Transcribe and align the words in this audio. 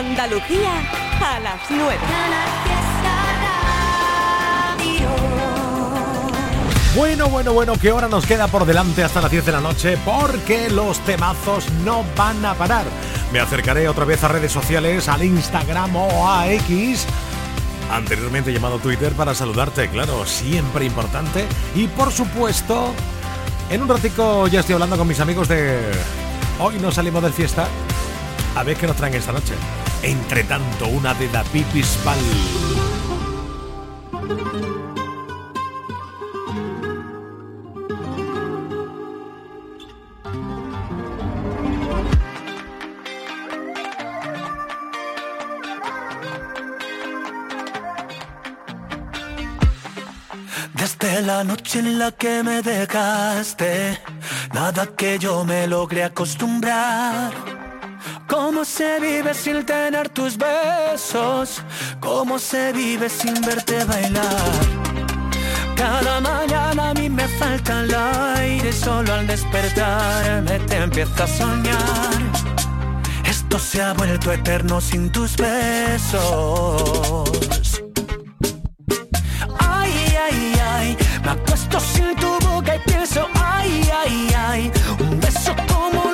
Andalucía 0.00 0.80
a 1.20 1.40
las 1.40 1.60
9. 1.68 1.98
Bueno, 6.96 7.28
bueno, 7.28 7.52
bueno, 7.52 7.74
¿qué 7.78 7.92
hora 7.92 8.08
nos 8.08 8.24
queda 8.24 8.48
por 8.48 8.64
delante 8.64 9.04
hasta 9.04 9.20
las 9.20 9.30
10 9.30 9.44
de 9.44 9.52
la 9.52 9.60
noche? 9.60 9.98
Porque 10.02 10.70
los 10.70 10.98
temazos 11.00 11.70
no 11.84 12.02
van 12.16 12.42
a 12.46 12.54
parar. 12.54 12.86
Me 13.30 13.40
acercaré 13.40 13.88
otra 13.90 14.06
vez 14.06 14.24
a 14.24 14.28
redes 14.28 14.50
sociales, 14.50 15.06
al 15.06 15.22
Instagram 15.22 15.94
o 15.94 16.30
a 16.30 16.50
X 16.50 17.06
anteriormente 17.92 18.52
llamado 18.52 18.78
Twitter, 18.78 19.12
para 19.12 19.34
saludarte, 19.34 19.90
claro, 19.90 20.24
siempre 20.24 20.86
importante. 20.86 21.46
Y 21.74 21.88
por 21.88 22.10
supuesto, 22.10 22.94
en 23.68 23.82
un 23.82 23.88
ratico 23.88 24.46
ya 24.46 24.60
estoy 24.60 24.74
hablando 24.74 24.96
con 24.96 25.06
mis 25.06 25.20
amigos 25.20 25.48
de 25.48 25.78
Hoy 26.58 26.78
no 26.78 26.90
salimos 26.90 27.22
de 27.22 27.32
fiesta. 27.32 27.68
A 28.54 28.62
ver 28.62 28.76
qué 28.76 28.86
nos 28.86 28.96
traen 28.96 29.14
esta 29.14 29.32
noche. 29.32 29.54
Entre 30.02 30.44
tanto, 30.44 30.88
una 30.88 31.12
de 31.12 31.28
la 31.30 31.44
Pipispal. 31.44 32.16
Desde 50.74 51.20
la 51.22 51.44
noche 51.44 51.80
en 51.80 51.98
la 51.98 52.12
que 52.12 52.42
me 52.42 52.62
dejaste, 52.62 54.00
nada 54.54 54.86
que 54.96 55.18
yo 55.18 55.44
me 55.44 55.66
logre 55.66 56.04
acostumbrar. 56.04 57.59
¿Cómo 58.42 58.64
se 58.64 58.98
vive 59.00 59.34
sin 59.34 59.66
tener 59.66 60.08
tus 60.08 60.38
besos? 60.38 61.62
¿Cómo 62.00 62.38
se 62.38 62.72
vive 62.72 63.10
sin 63.10 63.34
verte 63.42 63.84
bailar? 63.84 64.50
Cada 65.76 66.20
mañana 66.20 66.88
a 66.88 66.94
mí 66.94 67.10
me 67.10 67.28
falta 67.28 67.82
el 67.82 67.94
aire, 67.94 68.72
solo 68.72 69.12
al 69.12 69.26
despertar 69.26 70.40
me 70.40 70.58
te 70.60 70.76
empieza 70.78 71.24
a 71.24 71.26
soñar. 71.26 72.20
Esto 73.26 73.58
se 73.58 73.82
ha 73.82 73.92
vuelto 73.92 74.32
eterno 74.32 74.80
sin 74.80 75.12
tus 75.12 75.36
besos. 75.36 77.10
Me 81.24 81.30
acuesto 81.30 81.78
sin 81.78 82.16
tu 82.16 82.38
boca 82.48 82.74
y 82.74 82.78
pienso, 82.90 83.28
ay, 83.34 83.90
ay, 84.02 84.34
ay. 84.34 84.72
Un 84.98 85.20
beso 85.20 85.54
como 85.68 86.09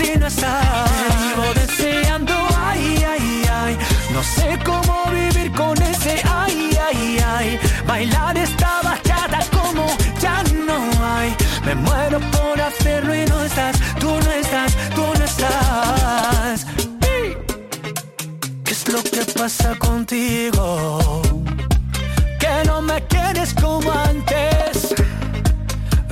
si 0.00 0.18
no 0.18 0.26
estás. 0.26 0.90
Vivo 1.22 1.54
deseando, 1.54 2.34
ay, 2.56 3.04
ay, 3.12 3.42
ay. 3.62 3.78
No 4.12 4.22
sé 4.22 4.58
cómo 4.64 4.94
vivir 5.10 5.52
con 5.52 5.80
ese, 5.82 6.20
ay, 6.24 6.70
ay, 6.88 7.18
ay. 7.36 7.60
Bailar 7.86 8.36
esta 8.36 8.80
bachata 8.82 9.40
como 9.50 9.86
ya 10.20 10.42
no 10.66 10.78
hay. 11.04 11.34
Me 11.64 11.74
muero 11.74 12.18
por 12.30 12.60
hacerlo 12.60 13.14
y 13.14 13.24
no 13.26 13.44
estás, 13.44 13.76
tú 13.98 14.10
no 14.24 14.30
estás, 14.30 14.76
tú 14.94 15.04
no 15.18 15.24
estás 15.24 16.66
lo 18.92 19.02
que 19.02 19.24
pasa 19.38 19.74
contigo? 19.78 21.22
Que 22.38 22.64
no 22.66 22.82
me 22.82 23.00
quieres 23.06 23.54
como 23.54 23.90
antes. 23.92 24.99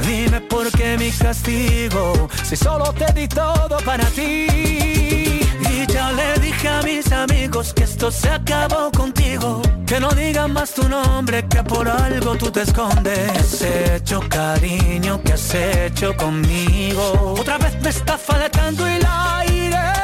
Dime 0.08 0.40
por 0.40 0.70
qué 0.70 0.96
mi 0.96 1.10
castigo, 1.10 2.30
si 2.42 2.56
solo 2.56 2.94
te 2.94 3.12
di 3.12 3.28
todo 3.28 3.76
para 3.84 4.06
ti. 4.06 4.46
Y 4.50 5.86
ya 5.86 6.12
le 6.12 6.38
dije 6.40 6.66
a 6.66 6.80
mis 6.80 7.12
amigos 7.12 7.74
que 7.74 7.84
esto 7.84 8.10
se 8.10 8.30
acabó 8.30 8.90
contigo. 8.90 9.60
Que 9.86 10.00
no 10.00 10.08
digan 10.12 10.54
más 10.54 10.72
tu 10.72 10.88
nombre, 10.88 11.46
que 11.46 11.62
por 11.62 11.86
algo 11.86 12.36
tú 12.36 12.50
te 12.50 12.62
escondes. 12.62 13.30
¿Qué 13.32 13.38
has 13.38 13.62
hecho, 13.62 14.20
cariño? 14.30 15.20
¿Qué 15.22 15.34
has 15.34 15.54
hecho 15.54 16.16
conmigo? 16.16 17.34
Otra 17.38 17.58
vez 17.58 17.78
me 17.82 17.90
está 17.90 18.16
faltando 18.16 18.86
el 18.86 19.04
aire 19.04 19.98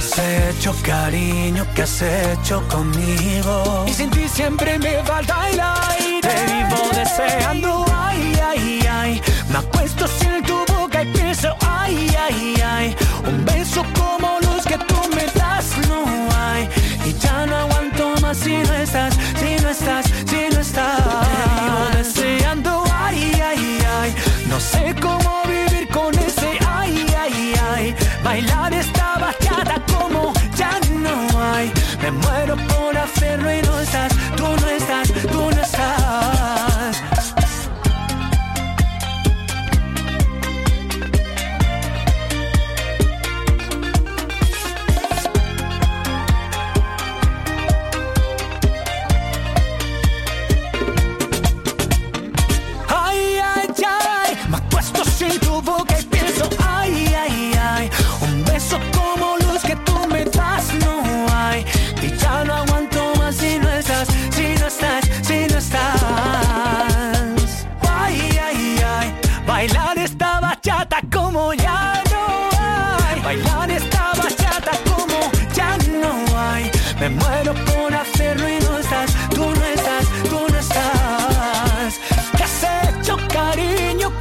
has 0.00 0.18
hecho, 0.18 0.74
cariño? 0.82 1.66
¿Qué 1.74 1.82
has 1.82 2.02
hecho 2.02 2.66
conmigo? 2.68 3.84
Y 3.86 3.92
sin 3.92 4.10
ti 4.10 4.26
siempre 4.28 4.78
me 4.78 5.02
falta 5.04 5.48
el 5.50 5.60
aire. 5.60 6.20
Te 6.22 6.36
vivo 6.52 6.88
deseando, 6.94 7.84
ay, 8.10 8.34
ay, 8.50 8.86
ay. 8.90 9.22
Me 9.50 9.58
acuesto 9.58 10.06
sin 10.06 10.42
tu 10.42 10.64
boca 10.72 11.02
y 11.02 11.06
pienso, 11.12 11.48
ay, 11.60 12.14
ay, 12.26 12.62
ay. 12.64 12.96
Un 13.26 13.44
beso 13.44 13.82
como 13.98 14.38
los 14.40 14.64
que 14.64 14.78
tú 14.78 15.00
me 15.14 15.26
das 15.38 15.66
no 15.88 16.04
hay. 16.36 16.68
Y 17.06 17.12
ya 17.14 17.46
no 17.46 17.56
aguanto 17.56 18.14
más 18.20 18.36
si 18.38 18.56
no 18.56 18.74
estás, 18.74 19.14
si 19.38 19.62
no 19.62 19.68
estás, 19.70 20.06
si 20.26 20.54
no 20.54 20.60
estás. 20.60 21.02
Te 21.36 21.60
vivo 21.60 21.82
deseando, 21.96 22.84
ay, 22.92 23.32
ay, 23.50 23.78
ay. 24.00 24.14
No 24.48 24.58
sé 24.60 24.94
cómo 25.00 25.42
vivir 25.46 25.88
con 25.88 26.12
ese, 26.18 26.58
ay, 26.66 27.06
ay, 27.18 27.54
ay. 27.74 27.94
Bailar 28.24 28.72
esta 28.72 29.18
bachata 29.18 29.76
como 29.92 30.32
ya 30.56 30.72
no 31.04 31.16
hay. 31.52 31.72
Me 32.02 32.10
muero 32.10 32.56
por 32.68 32.96
hacerlo 32.96 33.52
y 33.52 33.62
no 33.62 33.78
estás, 33.80 34.12
tú 34.36 34.46
no 34.60 34.68
estás, 34.68 35.12
tú 35.32 35.50
no 35.54 35.62
estás. 35.62 36.09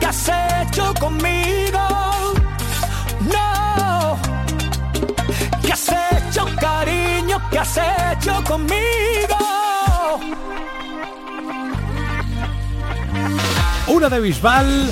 Has 0.09 0.27
hecho 0.61 0.91
conmigo? 0.99 1.87
No. 3.31 4.17
¿Qué 5.61 5.71
has 5.71 5.89
hecho, 5.89 6.45
cariño? 6.59 7.39
¿Qué 7.51 7.59
has 7.59 7.77
hecho 7.77 8.43
conmigo? 8.43 9.37
Una 13.87 14.09
de 14.09 14.19
Bisbal, 14.19 14.91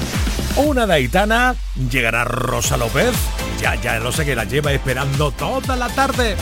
una 0.58 0.86
de 0.86 0.94
Aitana, 0.94 1.56
llegará 1.90 2.24
Rosa 2.24 2.78
López. 2.78 3.16
Ya, 3.60 3.74
ya 3.76 4.00
lo 4.00 4.12
sé 4.12 4.24
que 4.24 4.36
la 4.36 4.44
lleva 4.44 4.72
esperando 4.72 5.32
toda 5.32 5.76
la 5.76 5.90
tarde. 5.90 6.36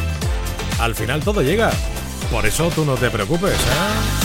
Al 0.79 0.95
final 0.95 1.21
todo 1.21 1.41
llega. 1.41 1.71
Por 2.29 2.45
eso 2.45 2.69
tú 2.71 2.83
no 2.83 2.95
te 2.95 3.09
preocupes, 3.09 3.53
¿eh? 3.53 4.24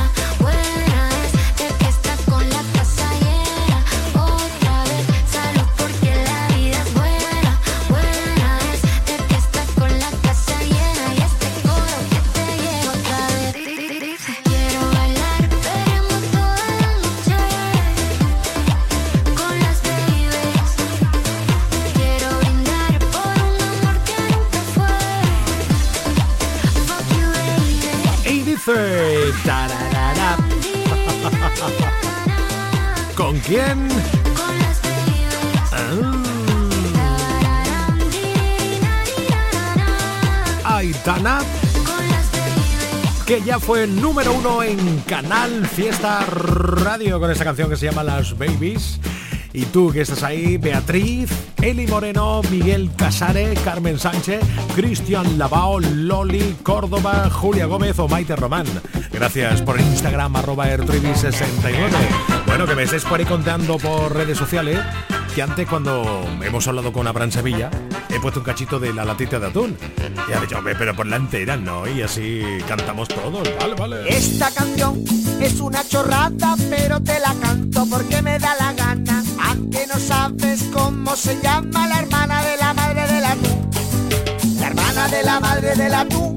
Quién? 33.51 33.87
Ah. 40.63 40.77
Aitana. 40.77 41.39
Que 43.25 43.41
ya 43.41 43.59
fue 43.59 43.87
número 43.87 44.31
uno 44.33 44.63
en 44.63 44.99
Canal 45.01 45.67
Fiesta 45.67 46.25
Radio 46.25 47.19
con 47.19 47.29
esta 47.29 47.43
canción 47.43 47.69
que 47.69 47.75
se 47.75 47.87
llama 47.87 48.03
Las 48.03 48.37
Babies. 48.37 49.01
Y 49.51 49.65
tú 49.65 49.91
que 49.91 49.99
estás 49.99 50.23
ahí, 50.23 50.55
Beatriz, 50.55 51.29
Eli 51.61 51.87
Moreno, 51.87 52.41
Miguel 52.49 52.89
Casare, 52.95 53.53
Carmen 53.65 53.99
Sánchez, 53.99 54.39
Cristian 54.75 55.37
Lavao, 55.37 55.81
Loli, 55.81 56.55
Córdoba, 56.63 57.29
Julia 57.29 57.65
Gómez 57.65 57.99
o 57.99 58.07
Maite 58.07 58.37
Román. 58.37 58.65
Gracias 59.11 59.61
por 59.61 59.77
Instagram, 59.77 60.37
arroba 60.37 60.67
69 60.67 62.30
Bueno, 62.51 62.67
que 62.67 62.75
me 62.75 62.83
estés 62.83 63.05
por 63.05 63.17
ahí 63.17 63.25
contando 63.25 63.77
por 63.77 64.13
redes 64.13 64.37
sociales 64.37 64.77
que 65.33 65.41
antes 65.41 65.65
cuando 65.69 66.27
hemos 66.43 66.67
hablado 66.67 66.91
con 66.91 67.07
Abraham 67.07 67.31
Sevilla 67.31 67.71
he 68.09 68.19
puesto 68.19 68.41
un 68.41 68.45
cachito 68.45 68.77
de 68.77 68.93
la 68.93 69.05
latita 69.05 69.39
de 69.39 69.47
atún. 69.47 69.77
Y 70.27 70.33
ha 70.33 70.41
dicho, 70.41 70.59
pero 70.61 70.93
por 70.93 71.07
la 71.07 71.15
entera, 71.15 71.55
¿no? 71.55 71.87
Y 71.87 72.01
así 72.01 72.41
cantamos 72.67 73.07
todos, 73.07 73.49
vale. 73.79 74.03
Esta 74.05 74.51
canción 74.51 75.01
es 75.39 75.61
una 75.61 75.81
chorrada, 75.87 76.57
pero 76.69 77.01
te 77.01 77.21
la 77.21 77.33
canto 77.35 77.85
porque 77.89 78.21
me 78.21 78.37
da 78.37 78.53
la 78.55 78.73
gana. 78.73 79.23
Aunque 79.45 79.87
no 79.87 79.97
sabes 79.97 80.63
cómo 80.73 81.15
se 81.15 81.41
llama 81.41 81.87
la 81.87 81.99
hermana 81.99 82.43
de 82.43 82.57
la 82.57 82.73
madre 82.73 83.07
del 83.07 83.23
atún. 83.23 83.69
La 84.59 84.67
hermana 84.67 85.07
de 85.07 85.23
la 85.23 85.39
madre 85.39 85.75
del 85.75 85.93
atún 85.93 86.35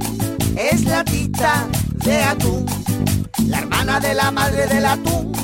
es 0.56 0.84
la 0.84 1.04
tita 1.04 1.66
de 2.04 2.22
atún. 2.22 2.66
La 3.48 3.58
hermana 3.58 3.98
de 3.98 4.14
la 4.14 4.30
madre 4.30 4.68
del 4.68 4.86
atún 4.86 5.43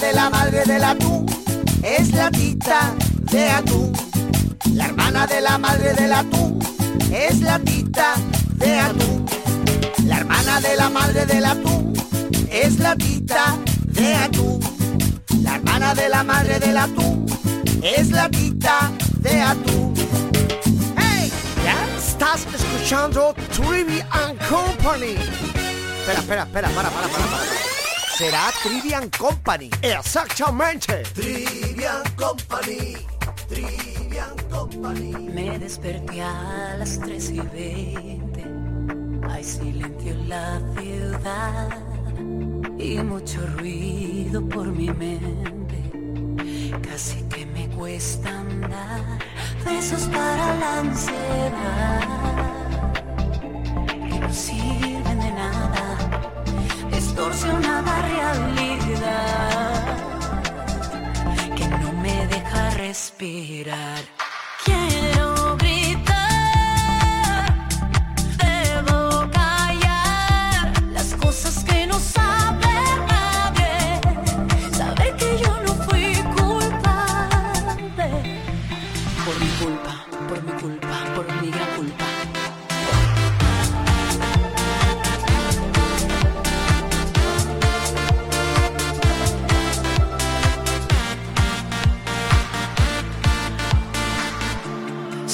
de 0.00 0.12
la 0.14 0.30
madre 0.30 0.64
del 0.64 0.82
atún 0.82 1.26
es 1.82 2.12
la 2.12 2.30
tita 2.30 2.94
de 3.30 3.50
atún. 3.50 3.92
La 4.74 4.86
hermana 4.86 5.26
de 5.26 5.40
la 5.40 5.58
madre 5.58 5.92
del 5.94 6.12
atún 6.12 6.58
es 7.12 7.40
la 7.40 7.58
tita 7.58 8.14
de 8.56 8.78
atún. 8.78 9.26
La 10.06 10.18
hermana 10.18 10.60
de 10.60 10.76
la 10.76 10.88
madre 10.88 11.26
del 11.26 11.44
atún 11.44 11.92
es 12.50 12.78
la 12.78 12.96
tita 12.96 13.56
de 13.86 14.14
atún. 14.14 14.60
La 15.42 15.56
hermana 15.56 15.94
de 15.94 16.08
la 16.08 16.22
madre 16.24 16.58
del 16.58 16.76
atún 16.78 17.26
es 17.82 18.10
la 18.10 18.28
tita 18.30 18.90
de 19.18 19.40
atún. 19.40 19.94
Estás 21.98 22.46
escuchando 22.54 23.34
Trivian 23.52 24.36
Company. 24.48 25.16
Espera, 26.00 26.20
espera, 26.20 26.42
espera, 26.42 26.68
para, 26.68 26.90
para, 26.90 27.08
para, 27.08 27.26
para. 27.26 27.69
Será 28.20 28.52
Trivian 28.62 29.08
Company. 29.08 29.70
Exactamente. 29.80 31.04
Trivian 31.14 32.02
Company. 32.16 32.94
Trivian 33.48 34.36
Company. 34.50 35.12
Me 35.32 35.58
desperté 35.58 36.20
a 36.20 36.76
las 36.78 37.00
3 37.00 37.30
y 37.30 37.40
20. 37.40 38.44
Hay 39.26 39.42
silencio 39.42 40.12
en 40.12 40.28
la 40.28 40.60
ciudad 40.78 41.68
y 42.78 42.98
mucho 42.98 43.40
ruido 43.56 44.46
por 44.50 44.66
mi 44.66 44.90
mente. 44.90 45.78
Casi 46.90 47.22
que 47.22 47.46
me 47.46 47.70
cuesta 47.70 48.28
andar 48.38 49.18
besos 49.64 50.02
para 50.08 50.56
la 50.56 50.78
ansiedad 50.80 52.40
que 54.10 54.20
no 54.20 54.30
distorsionada 57.10 58.02
realidad 58.02 59.84
que 61.56 61.66
no 61.66 61.92
me 61.94 62.26
deja 62.28 62.70
respirar. 62.70 64.02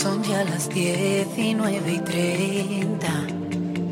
Son 0.06 0.22
ya 0.22 0.44
las 0.44 0.68
19 0.68 1.92
y 1.92 1.98
30. 1.98 3.08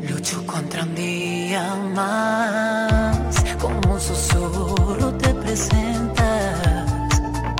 Lucho 0.09 0.45
contra 0.47 0.83
un 0.83 0.95
día 0.95 1.75
más. 1.93 3.43
Como 3.59 3.95
un 3.95 3.99
susurro 3.99 5.13
te 5.15 5.33
presentas. 5.33 6.85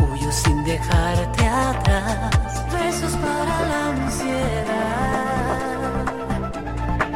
Huyo 0.01 0.31
sin 0.31 0.63
dejarte 0.63 1.45
atrás. 1.45 2.31
Besos 2.71 3.13
para 3.25 3.55
la 3.71 3.79
ansiedad. 3.89 4.85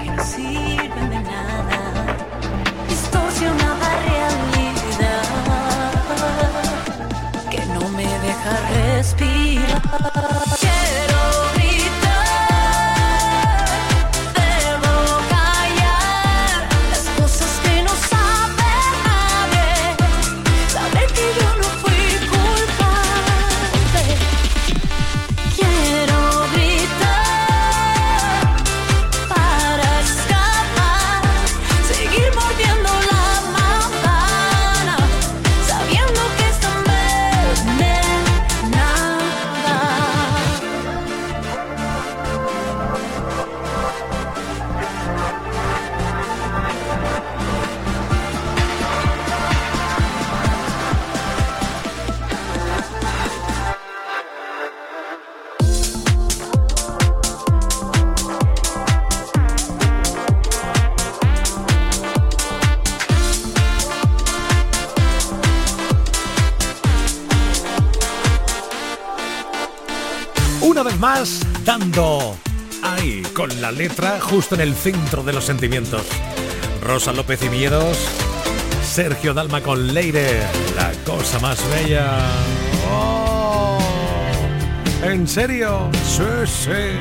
Que 0.04 0.12
no 0.12 0.24
sirven 0.26 1.10
de 1.10 1.20
nada. 1.22 1.80
Distorsionada 2.90 3.90
realidad. 4.10 5.24
Que 7.50 7.62
no 7.76 7.88
me 7.98 8.08
deja 8.28 8.54
respirar. 8.74 9.69
La 73.70 73.78
letra 73.78 74.20
justo 74.20 74.56
en 74.56 74.62
el 74.62 74.74
centro 74.74 75.22
de 75.22 75.32
los 75.32 75.46
sentimientos. 75.46 76.02
Rosa 76.82 77.14
López 77.14 77.44
y 77.44 77.50
Miedos, 77.50 77.98
Sergio 78.84 79.36
Dalma 79.36 79.62
con 79.62 79.94
Leire, 79.94 80.40
la 80.76 80.92
cosa 81.06 81.38
más 81.38 81.60
bella. 81.70 82.18
Oh, 82.92 83.78
¿En 85.04 85.28
serio? 85.28 85.88
Sí, 86.04 86.24
sí. 86.48 86.98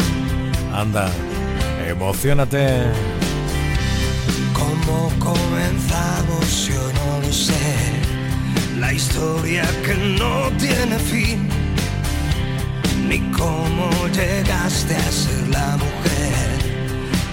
Anda, 0.74 1.10
emocionate. 1.88 2.82
¿Cómo 4.52 5.10
comenzamos? 5.18 6.68
Yo 6.68 6.82
no 6.92 7.26
lo 7.26 7.32
sé. 7.32 7.54
La 8.78 8.92
historia 8.92 9.64
que 9.86 9.94
no 9.94 10.50
tiene 10.58 10.98
fin. 10.98 11.48
Ni 13.08 13.20
cómo 13.32 13.88
llegaste 14.12 14.94
a 14.94 15.10
ser 15.10 15.37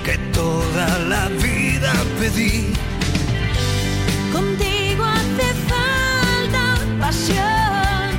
que 0.06 0.18
toda 0.32 0.88
la 1.10 1.28
vida 1.30 1.92
pedí. 2.20 2.72
Contigo 4.32 5.04
hace 5.04 5.48
falta 5.72 6.66
pasión 7.00 8.10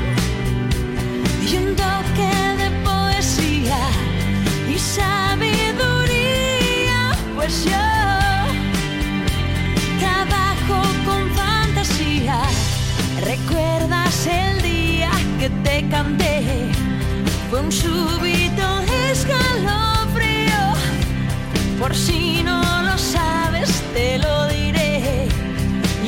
y 1.49 1.57
un 1.57 1.77
toque 1.77 2.33
de 2.61 2.69
poesía 2.89 3.79
y 4.69 4.77
sabiduría, 4.97 5.81
pues 7.37 7.65
yo 7.65 7.87
trabajo 10.01 10.79
con 11.07 11.23
fantasía. 11.37 12.39
¿Recuerdas 13.23 14.27
el 14.27 14.61
día 14.61 15.13
que 15.39 15.49
te 15.65 15.89
canté? 15.89 16.43
Fue 17.49 17.61
un 17.61 17.71
súbito 17.71 18.67
escalofrío. 19.13 19.86
Por 21.79 21.95
si 21.95 22.43
no 22.43 22.61
lo 22.83 22.97
sabes, 22.97 23.83
te 23.93 24.19
lo 24.19 24.47
diré. 24.49 25.29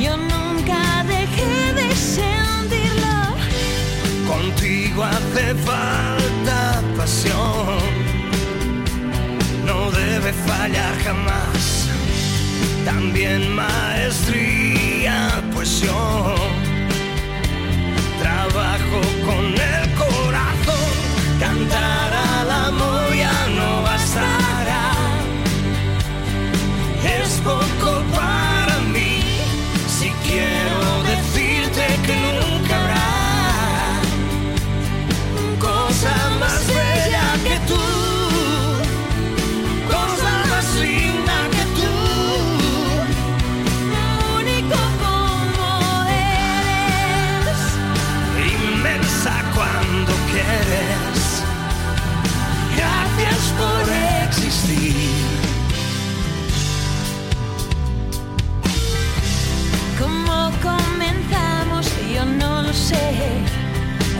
Yo 0.01 0.17
nunca 0.17 1.03
dejé 1.07 1.73
de 1.73 1.95
sentirlo. 1.95 3.35
Contigo 4.27 5.03
hace 5.03 5.53
falta 5.69 6.81
pasión. 6.97 7.77
No 9.65 9.91
debe 9.91 10.33
fallar 10.33 10.93
jamás. 11.03 11.87
También 12.85 13.53
maestría, 13.53 15.41
yo 15.81 16.35
trabajo 18.19 18.99
con 19.25 19.58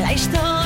La 0.09 0.15
historia 0.15 0.58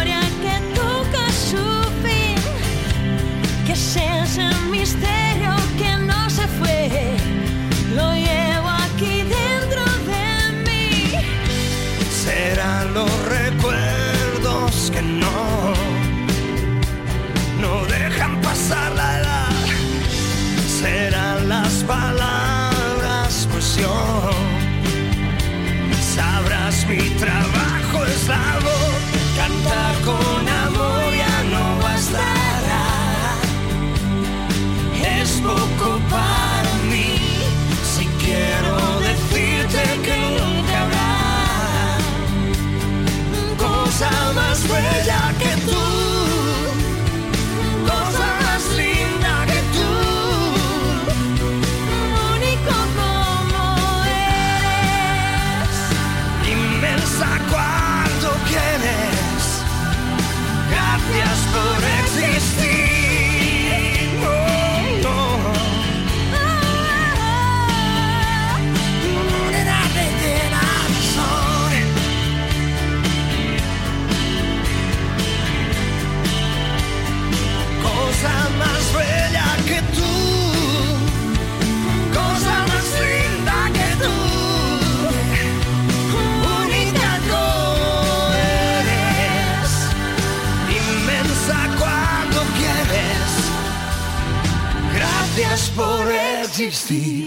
por 96.53 97.22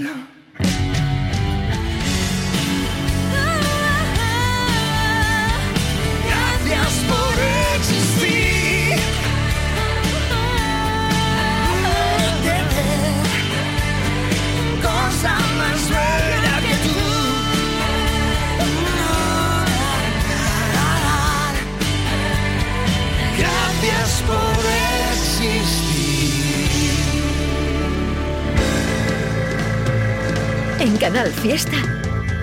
Canal 31.06 31.30
Fiesta, 31.30 31.76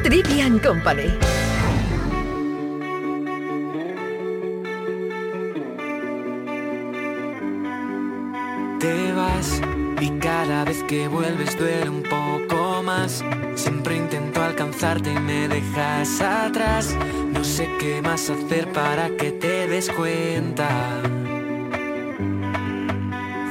Trivian 0.04 0.58
Company. 0.58 1.12
Te 8.80 9.12
vas 9.12 9.60
y 10.00 10.10
cada 10.20 10.64
vez 10.64 10.82
que 10.84 11.10
vuelves 11.10 11.58
duele 11.60 11.90
un 11.90 12.04
poco 12.04 12.82
más. 12.84 13.22
Siempre 13.56 13.98
intento 13.98 14.42
alcanzarte 14.42 15.12
y 15.12 15.20
me 15.20 15.50
dejas 15.50 16.22
atrás. 16.22 16.96
No 17.34 17.44
sé 17.44 17.68
qué 17.82 18.02
más 18.02 18.30
hacer 18.30 18.72
para 18.72 19.10
que 19.18 19.32
te 19.32 19.68
des 19.68 19.90
cuenta 19.90 21.02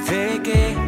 de 0.09 0.41
que 0.41 0.82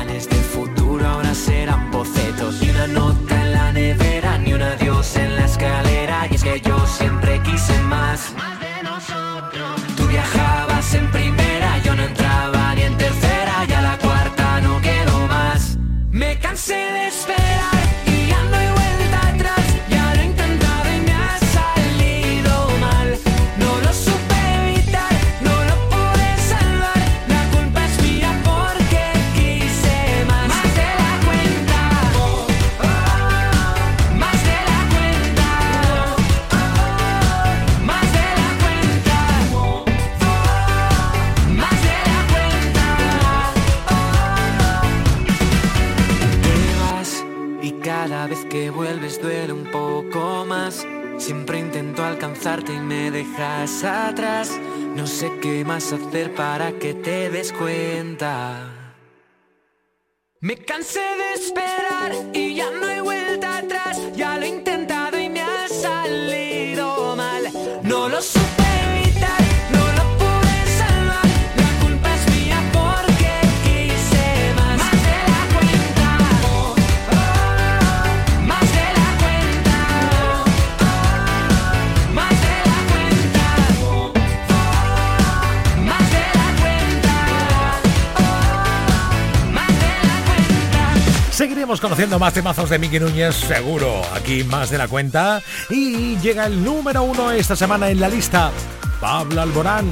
planes 0.00 0.28
del 0.28 0.40
futuro 0.40 1.06
ahora 1.06 1.34
serán 1.34 1.90
bocetos. 1.90 2.60
Ni 2.60 2.70
una 2.70 2.86
nota 2.86 3.42
en 3.42 3.52
la 3.52 3.72
nevera, 3.72 4.38
ni 4.38 4.52
un 4.52 4.62
adiós 4.62 5.16
en 5.16 5.36
la 5.36 5.44
escalera. 5.44 6.26
Y 6.30 6.34
es 6.34 6.42
que 6.42 6.60
yo 6.60 6.86
siempre 6.86 7.40
quise 7.42 7.78
más. 7.82 8.32
atrás, 53.62 54.58
no 54.96 55.06
sé 55.06 55.30
qué 55.42 55.64
más 55.64 55.92
hacer 55.92 56.34
para 56.34 56.72
que 56.72 56.94
te 56.94 57.28
des 57.30 57.52
cuenta. 57.52 58.72
Me 60.40 60.56
cansé 60.56 61.00
de 61.00 61.34
esperar 61.34 62.12
y 62.32 62.54
ya 62.54 62.70
no 62.70 62.86
hay 62.86 63.00
vuelta 63.00 63.58
atrás, 63.58 64.00
ya 64.16 64.38
lo 64.38 64.46
intenté. 64.46 64.69
Vamos 91.70 91.80
conociendo 91.82 92.18
más 92.18 92.34
temazos 92.34 92.68
de 92.68 92.80
Miki 92.80 92.98
Núñez, 92.98 93.32
seguro. 93.32 94.02
Aquí 94.12 94.42
más 94.42 94.70
de 94.70 94.78
la 94.78 94.88
cuenta. 94.88 95.40
Y 95.68 96.16
llega 96.16 96.46
el 96.46 96.64
número 96.64 97.04
uno 97.04 97.30
esta 97.30 97.54
semana 97.54 97.90
en 97.90 98.00
la 98.00 98.08
lista. 98.08 98.50
Pablo 99.00 99.40
Alborán. 99.40 99.84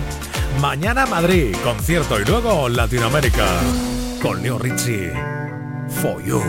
Mañana 0.60 1.06
Madrid, 1.06 1.54
concierto 1.62 2.18
y 2.18 2.24
luego 2.24 2.68
Latinoamérica. 2.68 3.46
Con 4.20 4.42
Leo 4.42 4.58
Ricci. 4.58 5.10
For 6.02 6.20
you. 6.24 6.42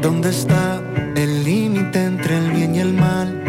¿Dónde 0.00 0.30
está 0.30 0.80
el 1.16 1.42
límite 1.42 2.04
entre 2.04 2.38
el 2.38 2.52
bien 2.52 2.76
y 2.76 2.78
el 2.78 2.92
mal? 2.92 3.47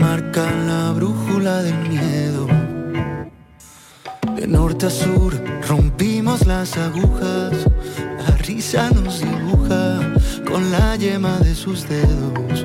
marcan 0.00 0.66
la 0.66 0.92
brújula 0.92 1.62
del 1.62 1.78
miedo. 1.88 2.46
De 4.34 4.46
norte 4.46 4.86
a 4.86 4.90
sur 4.90 5.32
rompimos 5.68 6.46
las 6.46 6.76
agujas, 6.76 7.52
la 8.26 8.36
risa 8.38 8.90
nos 8.90 9.20
dibuja 9.20 10.00
con 10.50 10.72
la 10.72 10.96
yema 10.96 11.38
de 11.40 11.54
sus 11.54 11.86
dedos. 11.86 12.64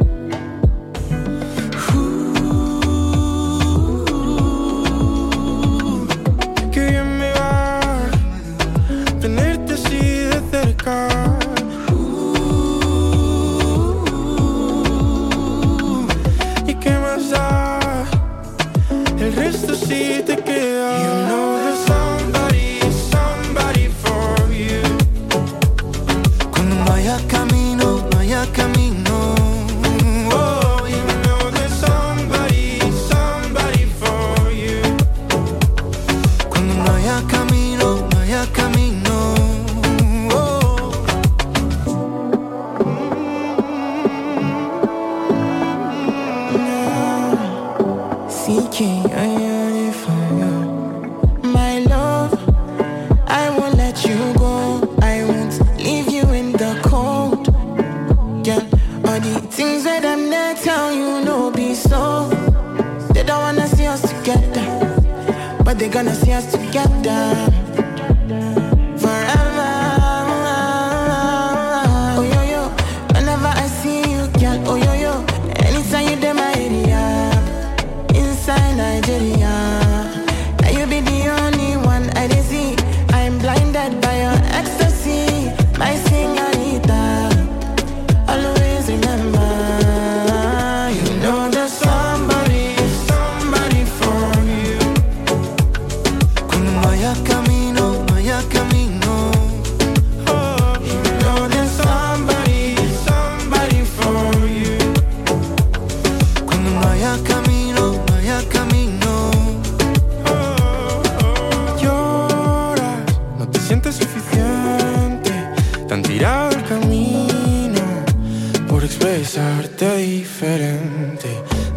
Diferente. 119.84 121.28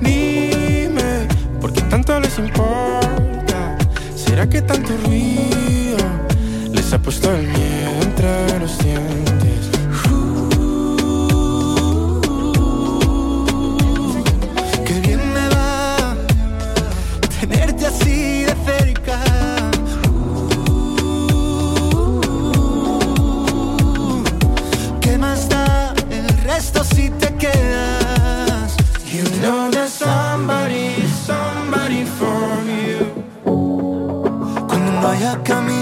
Dime, 0.00 1.26
¿por 1.60 1.72
qué 1.72 1.80
tanto 1.82 2.20
les 2.20 2.38
importa? 2.38 3.76
¿Será 4.14 4.48
que 4.48 4.62
tanto 4.62 4.96
ruido 5.04 5.98
les 6.72 6.92
ha 6.92 6.98
puesto 7.00 7.34
el 7.34 7.48
miedo 7.48 7.87
camino, 35.48 35.77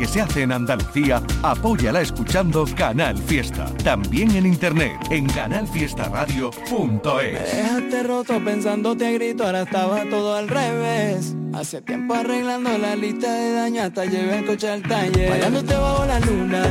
que 0.00 0.08
se 0.08 0.20
hace 0.22 0.42
en 0.44 0.52
Andalucía, 0.52 1.22
apóyala 1.42 2.00
escuchando 2.00 2.64
Canal 2.74 3.18
Fiesta. 3.18 3.66
También 3.84 4.30
en 4.30 4.46
internet 4.46 4.94
en 5.10 5.26
canalfiestaradio.es. 5.26 7.54
Déjate 7.54 8.02
roto 8.04 8.42
pensándote 8.42 9.06
a 9.06 9.10
grito, 9.10 9.44
ahora 9.44 9.60
estaba 9.60 10.02
todo 10.08 10.36
al 10.36 10.48
revés. 10.48 11.36
Hace 11.52 11.82
tiempo 11.82 12.14
arreglando 12.14 12.78
la 12.78 12.96
lista 12.96 13.30
de 13.30 13.52
daño 13.52 13.82
hasta 13.82 14.06
llevé 14.06 14.38
el 14.38 14.46
coche 14.46 14.70
al 14.70 14.80
taller. 14.80 15.28
Bailándote 15.28 15.76
bajo 15.76 16.06
la 16.06 16.18
luna, 16.20 16.62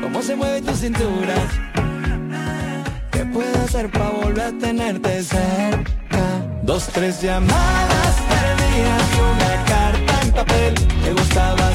cómo 0.00 0.22
se 0.22 0.36
mueve 0.36 0.62
tu 0.62 0.76
cintura. 0.76 1.34
¿Qué 3.10 3.24
puedo 3.24 3.64
hacer 3.64 3.90
para 3.90 4.10
volver 4.10 4.42
a 4.42 4.52
tenerte 4.52 5.24
cerca? 5.24 5.90
Dos, 6.62 6.86
tres 6.92 7.20
llamadas 7.20 8.14
perdidas 8.28 9.02
y 9.12 9.18
una 9.18 9.64
carta 9.64 10.20
en 10.22 10.30
papel. 10.30 10.74
Me 11.02 11.12
gustaba 11.14 11.74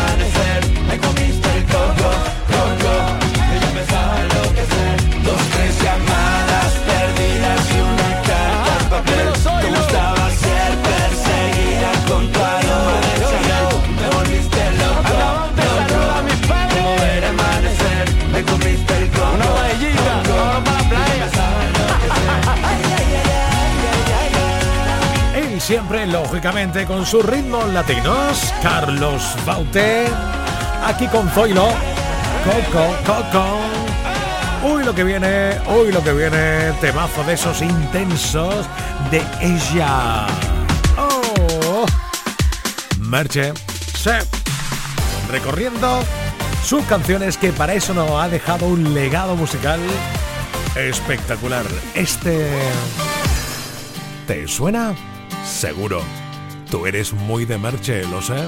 lógicamente, 25.91 26.85
con 26.85 27.05
sus 27.05 27.23
ritmos 27.25 27.67
latinos, 27.73 28.53
Carlos 28.63 29.35
Baute, 29.45 30.07
aquí 30.85 31.05
con 31.07 31.29
Zoilo, 31.29 31.67
Coco, 32.45 32.95
Coco. 33.05 33.59
Uy, 34.63 34.85
lo 34.85 34.95
que 34.95 35.03
viene, 35.03 35.57
uy, 35.67 35.91
lo 35.91 36.01
que 36.01 36.13
viene, 36.13 36.71
temazo 36.79 37.25
de 37.25 37.33
esos 37.33 37.61
intensos 37.61 38.65
de 39.11 39.21
ella. 39.41 40.27
Oh, 40.97 41.85
Merche, 42.99 43.51
sí, 43.93 44.11
recorriendo 45.29 46.03
sus 46.63 46.85
canciones 46.85 47.37
que 47.37 47.51
para 47.51 47.73
eso 47.73 47.93
nos 47.93 48.11
ha 48.11 48.29
dejado 48.29 48.65
un 48.67 48.93
legado 48.93 49.35
musical 49.35 49.81
espectacular. 50.75 51.65
Este... 51.95 52.47
¿Te 54.25 54.47
suena? 54.47 54.95
Seguro. 55.45 56.01
Tú 56.69 56.85
eres 56.85 57.13
muy 57.13 57.45
de 57.45 57.57
Merche, 57.57 58.03
lo 58.05 58.21
sé. 58.21 58.47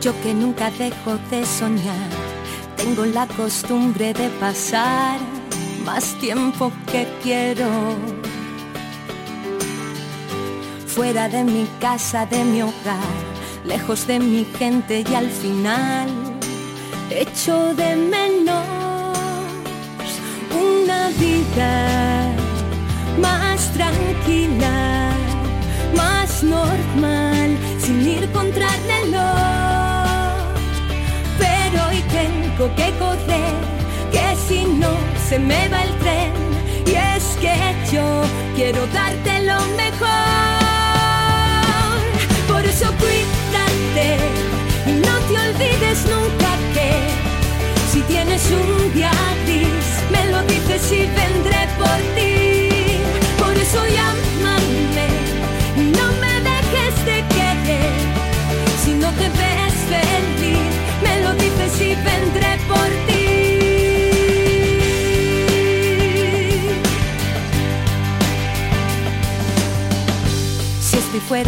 Yo 0.00 0.12
que 0.22 0.34
nunca 0.34 0.70
dejo 0.70 1.18
de 1.30 1.44
soñar, 1.44 2.10
tengo 2.76 3.04
la 3.06 3.26
costumbre 3.26 4.12
de 4.12 4.28
pasar 4.40 5.18
más 5.84 6.14
tiempo 6.20 6.72
que 6.90 7.06
quiero. 7.22 7.68
Fuera 10.86 11.28
de 11.28 11.44
mi 11.44 11.66
casa, 11.80 12.26
de 12.26 12.44
mi 12.44 12.62
hogar, 12.62 13.14
lejos 13.64 14.06
de 14.06 14.18
mi 14.18 14.44
gente 14.44 15.04
y 15.08 15.14
al 15.14 15.30
final 15.30 16.08
echo 17.10 17.74
de 17.74 17.96
menos 17.96 18.66
una 20.52 21.08
vida 21.18 22.32
más 23.20 23.72
tranquila, 23.72 25.10
más 25.96 26.42
normal, 26.42 27.56
sin 27.78 28.06
ir 28.06 28.30
contra 28.32 28.68
el. 29.02 29.12
Pero 31.38 31.86
hoy 31.88 32.02
tengo 32.18 32.74
que 32.74 32.90
correr, 32.98 33.54
que 34.12 34.36
si 34.46 34.64
no 34.64 34.90
se 35.28 35.38
me 35.38 35.68
va 35.68 35.82
el 35.82 35.94
tren. 35.98 36.32
Y 36.86 36.94
es 36.94 37.24
que 37.40 37.56
yo 37.92 38.22
quiero 38.56 38.86
darte 38.88 39.42
lo 39.50 39.60
mejor. 39.76 40.08
Por 42.48 42.64
eso 42.64 42.86
cuídate 43.02 44.08
y 44.86 44.92
no 45.06 45.14
te 45.28 45.34
olvides 45.46 46.06
nunca 46.06 46.50
que 46.74 46.90
si 47.92 48.00
tienes 48.02 48.42
un 48.50 48.94
día 48.94 49.10
me 50.10 50.30
lo 50.30 50.42
dices 50.42 50.92
y 50.92 51.06
vendré 51.06 51.68
por 51.78 51.98
ti. 52.14 52.37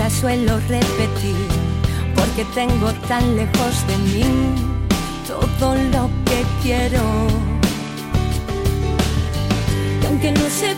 Suelo 0.09 0.61
repetir, 0.69 1.35
porque 2.15 2.45
tengo 2.55 2.93
tan 3.09 3.37
lejos 3.37 3.87
de 3.89 3.99
mí 3.99 4.25
todo 5.27 5.75
lo 5.75 6.09
que 6.27 6.45
quiero. 6.63 7.03
Aunque 10.07 10.31
no 10.31 10.49
se 10.49 10.77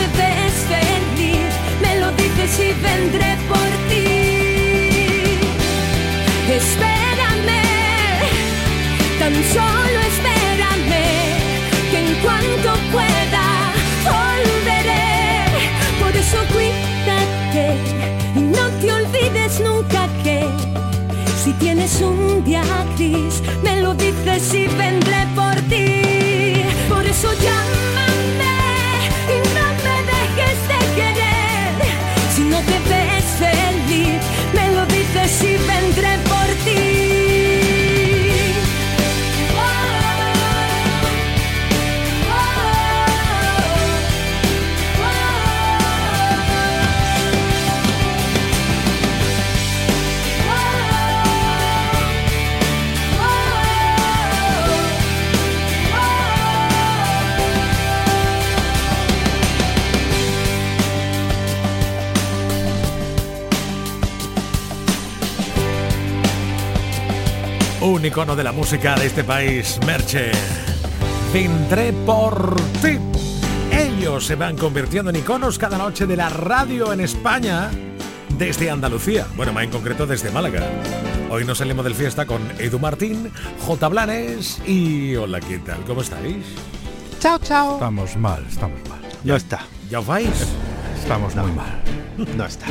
te 0.00 0.06
ves 0.18 0.56
me 1.82 2.00
lo 2.00 2.10
dices 2.12 2.52
y 2.58 2.72
vendré 2.82 3.36
por 3.48 3.68
ti. 3.88 4.06
Espérame, 6.60 7.62
tan 9.18 9.34
solo 9.54 9.98
espérame, 10.12 11.06
que 11.90 11.98
en 12.04 12.14
cuanto 12.22 12.70
pueda 12.94 13.46
volveré. 14.14 15.04
Por 16.00 16.12
eso 16.16 16.38
cuídate 16.54 17.66
y 18.36 18.40
no 18.40 18.64
te 18.80 18.92
olvides 18.92 19.60
nunca 19.60 20.08
que 20.24 20.46
si 21.42 21.52
tienes 21.54 22.00
un 22.00 22.44
día 22.44 22.62
me 23.62 23.80
lo 23.80 23.94
dices 23.94 24.54
y 24.54 24.66
vendré 24.66 25.26
por 25.34 25.44
ti. 25.44 25.49
Un 68.00 68.06
icono 68.06 68.34
de 68.34 68.42
la 68.42 68.52
música 68.52 68.94
de 68.94 69.04
este 69.04 69.24
país, 69.24 69.78
Merche. 69.84 70.32
Vendré 71.34 71.92
por 71.92 72.56
ti. 72.80 72.98
Ellos 73.70 74.24
se 74.24 74.36
van 74.36 74.56
convirtiendo 74.56 75.10
en 75.10 75.16
iconos 75.16 75.58
cada 75.58 75.76
noche 75.76 76.06
de 76.06 76.16
la 76.16 76.30
radio 76.30 76.94
en 76.94 77.00
España 77.00 77.70
desde 78.38 78.70
Andalucía. 78.70 79.26
Bueno, 79.36 79.52
más 79.52 79.64
en 79.64 79.70
concreto 79.70 80.06
desde 80.06 80.30
Málaga. 80.30 80.66
Hoy 81.28 81.44
nos 81.44 81.58
salimos 81.58 81.84
del 81.84 81.94
fiesta 81.94 82.24
con 82.24 82.40
Edu 82.58 82.78
Martín, 82.78 83.30
J. 83.66 83.88
Blanes 83.88 84.62
y 84.66 85.14
hola, 85.16 85.38
¿qué 85.40 85.58
tal? 85.58 85.84
¿Cómo 85.84 86.00
estáis? 86.00 86.46
Chao, 87.18 87.38
chao. 87.38 87.74
Estamos 87.74 88.16
mal, 88.16 88.46
estamos 88.48 88.80
mal. 88.88 89.00
No 89.24 89.36
está. 89.36 89.60
¿Ya 89.90 90.00
os 90.00 90.06
vais? 90.06 90.46
Estamos 91.02 91.36
muy 91.36 91.52
mal. 91.52 91.82
No 92.34 92.46
está. 92.46 92.64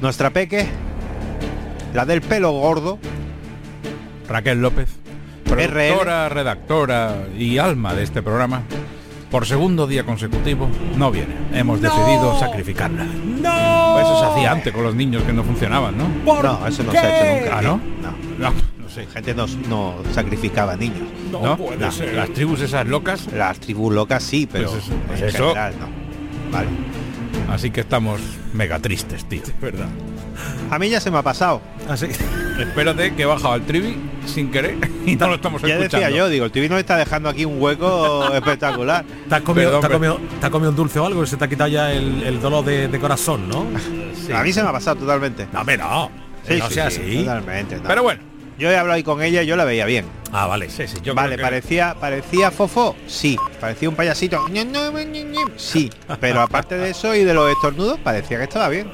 Nuestra 0.00 0.30
peque, 0.30 0.68
la 1.92 2.06
del 2.06 2.22
pelo 2.22 2.52
gordo, 2.52 3.00
Raquel 4.30 4.62
López, 4.62 4.88
productora, 5.44 6.28
redactora 6.28 7.24
y 7.36 7.58
alma 7.58 7.94
de 7.94 8.04
este 8.04 8.22
programa, 8.22 8.62
por 9.30 9.44
segundo 9.46 9.86
día 9.86 10.04
consecutivo 10.04 10.68
no 10.96 11.10
viene. 11.10 11.34
Hemos 11.52 11.80
¡No! 11.80 11.88
decidido 11.90 12.38
sacrificarla. 12.38 13.04
¡No! 13.04 13.92
Pues 13.94 14.06
eso 14.06 14.20
se 14.20 14.26
hacía 14.26 14.52
antes 14.52 14.72
con 14.72 14.84
los 14.84 14.94
niños 14.94 15.22
que 15.24 15.32
no 15.32 15.42
funcionaban, 15.42 15.96
¿no? 15.98 16.08
no, 16.42 16.66
eso 16.66 16.82
no 16.84 16.92
se 16.92 16.98
ha 16.98 17.34
hecho 17.34 17.44
nunca. 17.44 17.58
¿Ah, 17.58 17.62
no? 17.62 17.80
No. 18.00 18.10
No, 18.38 18.54
no 18.78 18.88
sé. 18.88 19.06
Gente 19.06 19.34
no, 19.34 19.46
no 19.68 19.94
sacrificaba 20.14 20.76
niños. 20.76 21.08
¿No? 21.30 21.58
Las- 21.78 21.98
Las 21.98 22.30
tribus 22.32 22.60
esas 22.60 22.86
locas. 22.86 23.28
Las 23.32 23.58
tribus 23.60 23.92
locas 23.94 24.22
sí, 24.22 24.48
pero 24.50 24.70
Pues 24.70 24.84
eso, 24.84 24.92
pues 25.08 25.20
en 25.22 25.28
eso. 25.28 25.48
general 25.48 25.74
no. 25.80 26.52
Vale. 26.52 26.68
Así 27.52 27.70
que 27.70 27.80
estamos 27.80 28.20
mega 28.52 28.78
tristes, 28.78 29.24
tío. 29.24 29.42
verdad. 29.60 29.88
A 30.70 30.78
mí 30.78 30.88
ya 30.88 31.00
se 31.00 31.10
me 31.10 31.18
ha 31.18 31.22
pasado. 31.22 31.60
Así. 31.88 32.06
Espérate 32.62 33.14
que 33.14 33.22
he 33.22 33.26
bajado 33.26 33.52
al 33.54 33.62
trivi 33.62 33.96
sin 34.26 34.50
querer 34.50 34.76
y 35.06 35.16
no 35.16 35.28
lo 35.28 35.34
estamos 35.36 35.62
Ya 35.62 35.68
escuchando. 35.76 35.96
decía 36.06 36.10
yo, 36.16 36.28
digo, 36.28 36.44
el 36.44 36.50
TV 36.52 36.68
nos 36.68 36.78
está 36.78 36.96
dejando 36.96 37.28
aquí 37.28 37.44
un 37.44 37.60
hueco 37.60 38.32
espectacular. 38.34 39.04
¿Te 39.28 39.34
has 39.34 39.42
comido, 39.42 39.66
Perdón, 39.68 39.80
te 39.80 39.86
has 39.86 39.98
pero- 40.00 40.14
comido- 40.16 40.38
te 40.40 40.46
has 40.46 40.52
comido 40.52 40.70
un 40.70 40.76
dulce 40.76 40.98
o 40.98 41.06
algo 41.06 41.24
se 41.26 41.36
te 41.36 41.44
ha 41.44 41.48
quitado 41.48 41.68
ya 41.68 41.92
el, 41.92 42.22
el 42.22 42.40
dolor 42.40 42.64
de, 42.64 42.88
de 42.88 42.98
corazón, 43.00 43.48
¿no? 43.48 43.66
A 44.36 44.42
mí 44.42 44.52
se 44.52 44.62
me 44.62 44.68
ha 44.68 44.72
pasado 44.72 44.96
totalmente. 45.00 45.46
No, 45.52 45.60
hombre, 45.60 45.76
no. 45.78 46.10
Sí, 46.46 46.56
no 46.58 46.68
sí, 46.68 46.74
sea 46.74 46.90
sí, 46.90 47.00
así. 47.04 47.18
Totalmente. 47.18 47.76
no. 47.76 47.82
Pero 47.82 48.02
bueno, 48.02 48.22
Yo 48.58 48.70
he 48.70 48.76
hablado 48.76 48.96
ahí 48.96 49.02
con 49.02 49.22
ella 49.22 49.42
y 49.42 49.46
yo 49.46 49.56
la 49.56 49.64
veía 49.64 49.84
bien. 49.86 50.04
Ah, 50.32 50.46
vale. 50.46 50.70
sí, 50.70 50.86
sí, 50.86 50.98
yo 51.02 51.14
vale, 51.14 51.34
creo 51.34 51.38
que- 51.38 51.42
parecía, 51.42 51.94
parecía 51.98 52.50
fofo, 52.50 52.94
sí. 53.06 53.36
Parecía 53.60 53.88
un 53.88 53.96
payasito, 53.96 54.44
sí. 55.56 55.90
Pero 56.20 56.40
aparte 56.40 56.76
de 56.76 56.90
eso 56.90 57.14
y 57.14 57.24
de 57.24 57.34
los 57.34 57.50
estornudos, 57.50 57.98
parecía 57.98 58.38
que 58.38 58.44
estaba 58.44 58.68
bien. 58.68 58.88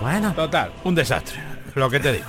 Bueno. 0.00 0.32
Total, 0.34 0.72
un 0.84 0.94
desastre, 0.94 1.38
lo 1.74 1.90
que 1.90 2.00
te 2.00 2.12
digo. 2.12 2.24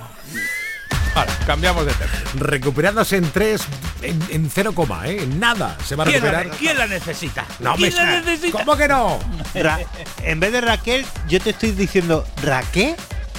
Cambiamos 1.46 1.84
de 1.84 1.92
tema. 1.92 2.10
Recuperándose 2.36 3.16
en 3.18 3.30
3, 3.30 3.60
en, 4.02 4.20
en 4.30 4.50
0, 4.50 4.72
coma, 4.74 5.06
¿eh? 5.08 5.22
En 5.22 5.38
nada. 5.38 5.76
Se 5.84 5.94
va 5.94 6.04
a 6.04 6.06
¿Quién 6.06 6.24
la, 6.24 6.30
recuperar. 6.30 6.58
quién 6.58 6.78
la 6.78 6.86
necesita? 6.86 7.44
No, 7.60 7.74
¿Quién 7.76 7.94
la 7.94 8.20
necesita? 8.22 8.58
¿Cómo 8.58 8.76
que 8.76 8.88
no? 8.88 9.18
Ra- 9.54 9.80
en 10.22 10.40
vez 10.40 10.52
de 10.52 10.60
Raquel, 10.62 11.04
yo 11.28 11.40
te 11.40 11.50
estoy 11.50 11.72
diciendo, 11.72 12.26
¿Raquel? 12.42 12.96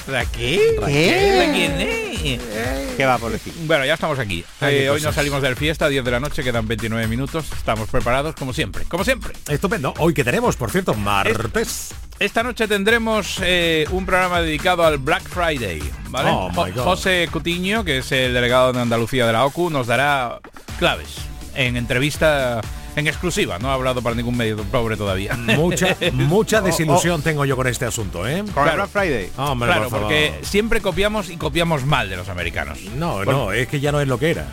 ¿Raquel? 0.07 0.59
¿Qué? 0.85 1.49
¿Quién 1.53 1.81
es? 1.81 2.95
¿Qué 2.95 3.05
va 3.05 3.17
por 3.17 3.31
decir? 3.31 3.53
Bueno, 3.65 3.85
ya 3.85 3.95
estamos 3.95 4.19
aquí. 4.19 4.45
Eh, 4.61 4.87
hoy 4.89 5.01
nos 5.01 5.15
salimos 5.15 5.41
del 5.41 5.55
fiesta, 5.55 5.89
10 5.89 6.05
de 6.05 6.11
la 6.11 6.19
noche, 6.19 6.43
quedan 6.43 6.67
29 6.67 7.07
minutos. 7.07 7.45
Estamos 7.57 7.89
preparados 7.89 8.35
como 8.35 8.53
siempre. 8.53 8.83
Como 8.85 9.03
siempre. 9.03 9.33
Estupendo. 9.49 9.93
Hoy 9.97 10.13
que 10.13 10.23
tenemos, 10.23 10.55
por 10.55 10.69
cierto, 10.71 10.93
martes. 10.93 11.89
Esta 12.17 12.43
noche 12.43 12.67
tendremos 12.67 13.39
eh, 13.43 13.85
un 13.91 14.05
programa 14.05 14.39
dedicado 14.41 14.85
al 14.85 14.97
Black 14.99 15.23
Friday, 15.23 15.81
¿vale? 16.09 16.29
Oh, 16.31 16.49
my 16.49 16.71
Jo- 16.71 16.75
God. 16.75 16.83
José 16.83 17.27
Cutiño, 17.29 17.83
que 17.83 17.97
es 17.97 18.11
el 18.13 18.33
delegado 18.33 18.71
de 18.71 18.79
Andalucía 18.79 19.27
de 19.27 19.33
la 19.33 19.43
OCU, 19.45 19.69
nos 19.69 19.87
dará 19.87 20.39
claves 20.79 21.17
en 21.55 21.75
entrevista 21.75 22.61
en 22.95 23.07
exclusiva. 23.07 23.59
No 23.59 23.69
ha 23.69 23.73
hablado 23.73 24.01
para 24.01 24.15
ningún 24.15 24.37
medio 24.37 24.55
pobre 24.63 24.95
todavía. 24.95 25.33
Mucha, 25.37 25.97
mucha 26.13 26.59
Oh, 26.61 26.63
desilusión 26.63 27.21
tengo 27.21 27.43
yo 27.43 27.57
con 27.57 27.67
este 27.67 27.83
asunto, 27.83 28.25
¿eh? 28.25 28.45
Con 28.53 28.65
el. 28.69 28.75
Black 28.75 28.89
Friday. 28.89 29.31
Hombre, 29.35 29.67
claro, 29.67 29.89
por 29.89 29.99
porque 30.03 30.39
siempre 30.41 30.79
copiamos 30.79 31.29
y 31.29 31.35
copiamos 31.35 31.83
mal 31.85 32.09
de 32.09 32.15
los 32.15 32.29
americanos. 32.29 32.79
No, 32.95 33.25
no, 33.25 33.51
es 33.51 33.67
que 33.67 33.81
ya 33.81 33.91
no 33.91 33.99
es 33.99 34.07
lo 34.07 34.17
que 34.17 34.31
era. 34.31 34.47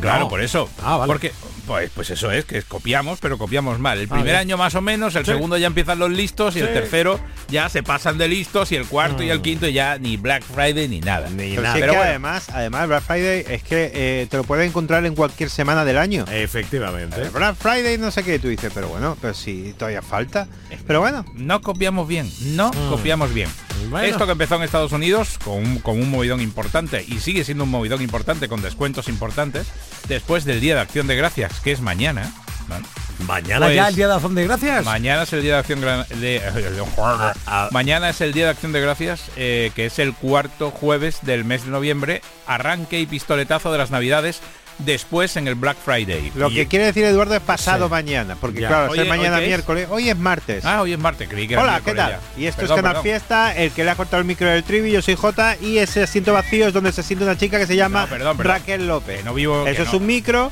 Claro, 0.00 0.20
No. 0.24 0.28
por 0.28 0.40
eso. 0.40 0.68
Ah, 0.82 0.96
vale. 0.96 1.06
Porque, 1.12 1.32
pues, 1.66 1.90
pues 1.94 2.10
eso 2.10 2.30
es, 2.30 2.44
que 2.44 2.62
copiamos, 2.62 3.18
pero 3.20 3.38
copiamos 3.38 3.78
mal. 3.78 3.98
El 3.98 4.08
Ah, 4.10 4.14
primer 4.14 4.36
año 4.36 4.56
más 4.56 4.74
o 4.74 4.80
menos, 4.80 5.14
el 5.14 5.24
Sí. 5.24 5.30
segundo 5.32 5.56
ya 5.56 5.66
empiezan 5.66 5.98
los 5.98 6.10
listos 6.10 6.56
y 6.56 6.60
el 6.60 6.66
Sí. 6.68 6.72
tercero 6.74 7.20
ya 7.48 7.68
se 7.68 7.82
pasan 7.82 8.18
de 8.18 8.28
listos 8.28 8.72
y 8.72 8.76
el 8.76 8.86
cuarto 8.86 9.22
y 9.22 9.30
el 9.30 9.40
quinto 9.40 9.66
ya 9.68 9.98
ni 9.98 10.16
Black 10.16 10.42
Friday 10.42 10.88
ni 10.88 11.00
nada. 11.00 11.28
Ni 11.30 11.50
Pero 11.50 11.62
nada. 11.62 11.74
si 11.74 11.78
es 11.78 11.82
Pero 11.82 11.92
que 11.92 11.98
bueno. 11.98 12.10
además, 12.10 12.48
además 12.50 12.88
Black 12.88 13.02
Friday 13.04 13.44
es 13.48 13.62
que 13.62 13.90
eh, 13.94 14.26
te 14.30 14.36
lo 14.36 14.44
puedes 14.44 14.68
encontrar 14.68 15.06
en 15.06 15.14
cualquier 15.14 15.48
semana 15.48 15.84
del 15.84 15.96
año. 15.98 16.24
Efectivamente. 16.30 17.22
Eh, 17.22 17.30
Black 17.32 17.56
Friday 17.56 17.96
no 17.98 18.10
sé 18.10 18.22
qué, 18.24 18.38
tú 18.38 18.48
dices, 18.48 18.72
pero 18.74 18.88
bueno, 18.88 19.16
pero 19.20 19.32
si 19.34 19.74
todavía 19.78 20.02
falta. 20.02 20.48
Pero 20.86 21.00
bueno, 21.00 21.24
No 21.34 21.60
copiamos 21.62 22.06
bien, 22.08 22.30
no 22.56 22.70
copiamos 22.90 23.32
bien. 23.32 23.48
Bueno. 23.90 24.06
Esto 24.06 24.24
que 24.26 24.32
empezó 24.32 24.54
en 24.56 24.62
Estados 24.62 24.92
Unidos 24.92 25.38
con 25.44 25.54
un, 25.56 25.78
con 25.78 26.00
un 26.00 26.10
movidón 26.10 26.40
importante 26.40 27.04
y 27.06 27.18
sigue 27.20 27.44
siendo 27.44 27.64
un 27.64 27.70
movidón 27.70 28.00
importante 28.02 28.48
con 28.48 28.62
descuentos 28.62 29.08
importantes 29.08 29.66
después 30.08 30.44
del 30.44 30.60
Día 30.60 30.74
de 30.74 30.80
Acción 30.80 31.06
de 31.06 31.16
Gracias, 31.16 31.60
que 31.60 31.72
es 31.72 31.80
mañana. 31.80 32.32
¿vale? 32.68 32.84
Mañana 33.26 33.66
Pues- 33.66 33.76
ya 33.76 33.88
el 33.88 33.94
día 33.94 34.08
de 34.08 34.14
acción 34.14 34.34
de 34.34 34.44
gracias. 34.44 34.84
Mañana 34.84 35.22
es 35.22 35.32
el 35.32 35.42
día 35.42 35.52
de 35.54 35.58
acción 35.60 35.80
de, 35.80 36.42
ah. 37.46 37.68
mañana 37.70 38.10
es 38.10 38.20
el 38.20 38.32
día 38.32 38.46
de 38.46 38.50
acción 38.50 38.72
de 38.72 38.80
gracias, 38.80 39.30
eh, 39.36 39.70
que 39.74 39.86
es 39.86 39.98
el 39.98 40.14
cuarto 40.14 40.70
jueves 40.70 41.18
del 41.22 41.44
mes 41.44 41.64
de 41.64 41.70
noviembre, 41.70 42.22
arranque 42.46 43.00
y 43.00 43.06
pistoletazo 43.06 43.70
de 43.72 43.78
las 43.78 43.90
navidades, 43.90 44.40
después 44.78 45.36
en 45.36 45.46
el 45.48 45.54
Black 45.54 45.76
Friday. 45.84 46.32
lo 46.34 46.50
Y- 46.50 46.54
que 46.54 46.66
quiere 46.66 46.86
decir 46.86 47.04
Eduardo 47.04 47.34
es 47.34 47.40
pasado 47.40 47.86
Sí. 47.86 47.90
mañana, 47.90 48.36
porque 48.40 48.60
Ya. 48.62 48.68
claro, 48.68 48.90
Oye, 48.92 49.02
es 49.02 49.08
mañana 49.08 49.36
¿hoy 49.36 49.42
es? 49.42 49.48
miércoles, 49.48 49.88
hoy 49.90 50.10
es 50.10 50.16
martes. 50.16 50.64
Ah, 50.64 50.82
hoy 50.82 50.92
es 50.92 50.98
martes, 50.98 51.28
creí 51.28 51.46
que 51.46 51.54
era 51.54 51.62
Hola, 51.62 51.80
¿qué 51.84 51.94
tal? 51.94 52.10
ya. 52.12 52.20
Y 52.36 52.46
esto 52.46 52.60
Perdón, 52.62 52.78
es 52.78 52.82
Canal. 52.84 53.02
Fiesta, 53.02 53.56
el 53.56 53.70
que 53.70 53.84
le 53.84 53.90
ha 53.90 53.94
cortado 53.94 54.20
el 54.20 54.26
micro 54.26 54.48
del 54.48 54.64
trivi, 54.64 54.90
yo 54.90 55.00
soy 55.02 55.14
Jota, 55.16 55.56
y 55.60 55.78
ese 55.78 56.02
asiento 56.02 56.32
vacío 56.32 56.66
es 56.68 56.72
donde 56.72 56.92
se 56.92 57.02
siente 57.02 57.24
una 57.24 57.36
chica 57.38 57.58
que 57.58 57.66
se 57.66 57.76
llama 57.76 58.02
No, 58.02 58.08
perdón, 58.08 58.36
perdón. 58.36 58.52
Raquel 58.52 58.86
López. 58.88 59.18
Que 59.18 59.22
no 59.24 59.34
vivo- 59.34 59.66
Eso 59.66 59.82
es 59.82 59.92
no. 59.92 59.98
un 59.98 60.06
micro, 60.06 60.50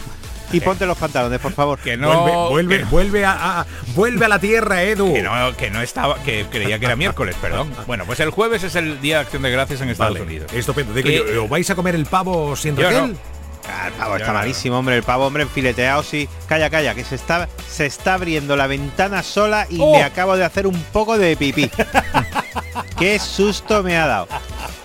y 0.52 0.60
ponte 0.60 0.84
los 0.84 0.98
pantalones, 0.98 1.40
por 1.40 1.52
favor. 1.52 1.78
Que 1.78 1.96
no, 1.96 2.08
vuelve, 2.22 2.48
vuelve, 2.50 2.78
que- 2.78 2.84
vuelve 2.84 3.24
a, 3.24 3.60
a- 3.60 3.66
vuelve 3.94 4.26
a 4.26 4.28
la 4.28 4.38
tierra, 4.38 4.82
Edu. 4.82 5.12
Que 5.14 5.22
no, 5.22 5.56
que 5.56 5.70
no 5.70 5.80
estaba, 5.80 6.22
que 6.22 6.44
creía 6.50 6.78
que 6.78 6.84
era 6.84 6.94
miércoles, 6.94 7.34
perdón. 7.40 7.72
Bueno, 7.86 8.04
pues 8.04 8.20
el 8.20 8.28
jueves 8.30 8.62
es 8.62 8.74
el 8.76 9.00
día 9.00 9.16
de 9.16 9.22
acción 9.22 9.42
de 9.42 9.50
gracias 9.50 9.80
en 9.80 9.88
Estados 9.88 10.12
Vale, 10.12 10.24
Unidos. 10.26 10.52
estupendo. 10.52 10.92
Digo 10.92 11.42
¿os 11.44 11.48
vais 11.48 11.68
a 11.70 11.74
comer 11.74 11.94
el 11.94 12.04
pavo 12.06 12.54
sin 12.54 12.76
Raquel? 12.76 13.12
no. 13.12 13.31
Ah, 13.68 13.88
el 13.88 13.92
pavo 13.94 14.16
Ya, 14.16 14.22
está 14.22 14.32
malísimo, 14.32 14.78
hombre. 14.78 14.96
El 14.96 15.02
pavo, 15.02 15.26
hombre, 15.26 15.44
enfileteado, 15.44 16.02
sí. 16.02 16.28
Calla, 16.46 16.68
calla, 16.70 16.94
que 16.94 17.04
se 17.04 17.14
está, 17.14 17.48
se 17.68 17.86
está 17.86 18.14
abriendo 18.14 18.56
la 18.56 18.66
ventana 18.66 19.22
sola 19.22 19.66
y 19.70 19.78
Oh. 19.80 19.92
me 19.92 20.02
acabo 20.02 20.36
de 20.36 20.44
hacer 20.44 20.66
un 20.66 20.80
poco 20.92 21.16
de 21.18 21.36
pipí. 21.36 21.70
Qué 22.98 23.18
susto 23.18 23.82
me 23.82 23.96
ha 23.96 24.06
dado. 24.06 24.28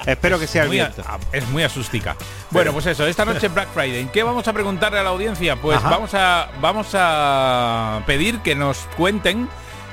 Espero 0.05 0.39
que 0.39 0.47
sea 0.47 0.63
el 0.63 0.69
viento. 0.69 1.01
a- 1.05 1.19
es 1.31 1.47
muy 1.49 1.63
asustica. 1.63 2.15
Bueno, 2.49 2.71
pues 2.71 2.85
eso, 2.85 3.05
esta 3.05 3.25
noche 3.25 3.47
Black 3.49 3.67
Friday. 3.73 3.99
¿En 3.99 4.09
qué 4.09 4.23
vamos 4.23 4.47
a 4.47 4.53
preguntarle 4.53 4.99
a 4.99 5.03
la 5.03 5.09
audiencia? 5.09 5.55
Pues 5.57 5.77
Ajá. 5.77 5.89
vamos 5.89 6.11
a 6.13 6.47
vamos 6.61 6.87
a 6.93 8.01
pedir 8.05 8.39
que 8.39 8.55
nos 8.55 8.77
cuenten 8.95 9.49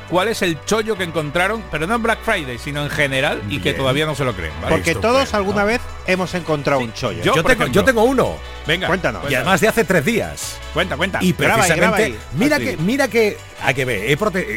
cuál 0.09 0.29
es 0.29 0.41
el 0.43 0.63
chollo 0.65 0.97
que 0.97 1.05
encontraron, 1.05 1.65
pero 1.71 1.87
no 1.87 1.97
en 1.97 2.03
Black 2.03 2.21
Friday, 2.23 2.59
sino 2.59 2.83
en 2.83 2.91
general 2.91 3.43
y 3.49 3.61
que 3.61 3.75
todavía 3.75 4.07
no 4.07 4.15
se 4.15 4.25
lo 4.25 4.35
creen. 4.35 4.53
¿vale? 4.63 4.77
Porque 4.77 4.95
todos 4.95 5.35
alguna 5.35 5.65
vez 5.65 5.81
hemos 6.07 6.35
encontrado 6.35 6.81
un 6.81 6.93
chollo. 6.93 7.19
Yo, 7.23 7.35
Yo, 7.35 7.43
tengo, 7.43 7.49
ejemplo. 7.49 7.73
yo 7.73 7.85
tengo 7.85 8.05
uno. 8.05 8.37
Venga, 8.67 8.87
Cuéntanos. 8.87 9.31
Y 9.31 9.35
además 9.35 9.61
de 9.61 9.69
hace 9.69 9.85
tres 9.85 10.05
días. 10.05 10.59
cuenta, 10.73 10.97
cuenta. 10.97 11.19
Y 11.23 11.33
Graba 11.33 11.55
ahí, 11.65 11.71
precisamente, 11.71 12.11
graba 12.11 12.23
ahí. 12.25 12.39
mira 12.39 12.57
Así. 12.57 12.65
que, 12.65 12.77
mira 12.79 13.09
que, 13.09 13.39
hay 13.63 13.75
que 13.75 13.85
ver, 13.85 14.05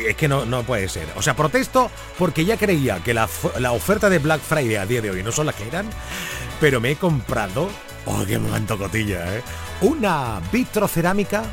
es 0.09 0.15
que 0.15 0.27
no, 0.27 0.45
no 0.45 0.63
puede 0.63 0.87
ser. 0.89 1.07
O 1.15 1.21
sea, 1.21 1.35
protesto 1.35 1.89
porque 2.17 2.45
ya 2.45 2.57
creía 2.57 2.99
que 3.03 3.13
la, 3.13 3.27
oferta 3.71 4.09
de 4.09 4.19
Black 4.19 4.41
Friday 4.41 4.75
a 4.75 4.85
día 4.85 5.01
de 5.01 5.09
hoy 5.11 5.23
no 5.23 5.31
son 5.31 5.45
las 5.47 5.55
que 5.55 5.67
eran, 5.67 5.87
pero 6.59 6.79
me 6.79 6.91
he 6.91 6.95
comprado, 6.95 7.69
oh, 8.05 8.23
qué 8.25 8.39
momento 8.39 8.77
cotilla, 8.77 9.35
¿eh? 9.35 9.41
Una 9.81 10.41
vitrocerámica 10.51 11.43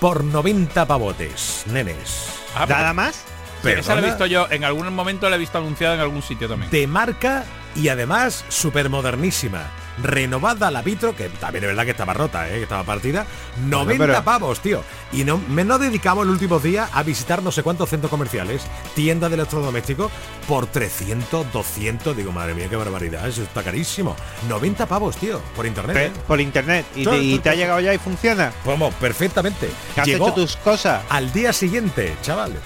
por 0.00 0.22
90 0.24 0.86
pavotes, 0.86 1.64
nenes. 1.66 2.26
Ah, 2.54 2.64
pero- 2.66 2.78
¿Nada 2.80 2.92
más? 2.92 3.24
sí, 3.62 3.70
esa 3.70 3.94
la 3.96 4.02
he 4.02 4.04
visto 4.04 4.26
yo, 4.26 4.46
en 4.50 4.62
algún 4.64 4.92
momento 4.94 5.28
la 5.28 5.36
he 5.36 5.38
visto 5.38 5.58
anunciada 5.58 5.94
en 5.94 6.00
algún 6.00 6.22
sitio 6.22 6.48
también. 6.48 6.70
de 6.70 6.86
marca 6.86 7.44
y 7.76 7.88
además 7.88 8.44
súper 8.48 8.88
modernísima. 8.90 9.70
Renovada 10.02 10.70
la 10.70 10.82
vitro, 10.82 11.16
que 11.16 11.30
también 11.30 11.64
es 11.64 11.68
verdad 11.68 11.84
que 11.86 11.92
estaba 11.92 12.12
rota, 12.12 12.48
¿eh? 12.50 12.56
que 12.56 12.62
estaba 12.64 12.84
partida. 12.84 13.24
90 13.64 14.06
pero- 14.06 14.22
pavos, 14.24 14.60
tío. 14.60 14.82
Y 15.10 15.24
no, 15.24 15.38
me 15.48 15.64
no 15.64 15.78
dedicamos 15.78 16.24
el 16.24 16.30
último 16.30 16.58
día 16.58 16.88
a 16.92 17.02
visitar 17.02 17.42
no 17.42 17.50
sé 17.50 17.62
cuántos 17.62 17.88
centros 17.88 18.10
comerciales, 18.10 18.62
tiendas 18.94 19.30
de 19.30 19.36
electrodomésticos, 19.36 20.12
por 20.46 20.66
300, 20.66 21.50
200. 21.50 22.14
Digo, 22.14 22.30
madre 22.30 22.52
mía, 22.54 22.66
qué 22.68 22.76
barbaridad, 22.76 23.26
eso 23.26 23.42
está 23.42 23.62
carísimo. 23.62 24.14
90 24.50 24.84
pavos, 24.86 25.16
tío, 25.16 25.40
por 25.56 25.64
internet. 25.64 25.94
Pe- 25.96 26.06
¿eh? 26.06 26.12
por 26.26 26.40
internet. 26.42 26.84
¿Y, 26.94 27.04
te, 27.04 27.16
y 27.18 27.32
sí, 27.34 27.38
te 27.38 27.48
ha 27.50 27.54
llegado 27.54 27.80
ya 27.80 27.94
y 27.94 27.98
funciona? 27.98 28.52
Vamos, 28.66 28.92
perfectamente. 28.96 29.70
¿Que 29.94 30.00
has 30.02 30.06
Llegó 30.06 30.26
hecho 30.26 30.34
tus 30.34 30.56
cosas? 30.56 31.04
al 31.08 31.32
día 31.32 31.54
siguiente, 31.54 32.14
chavales. 32.20 32.58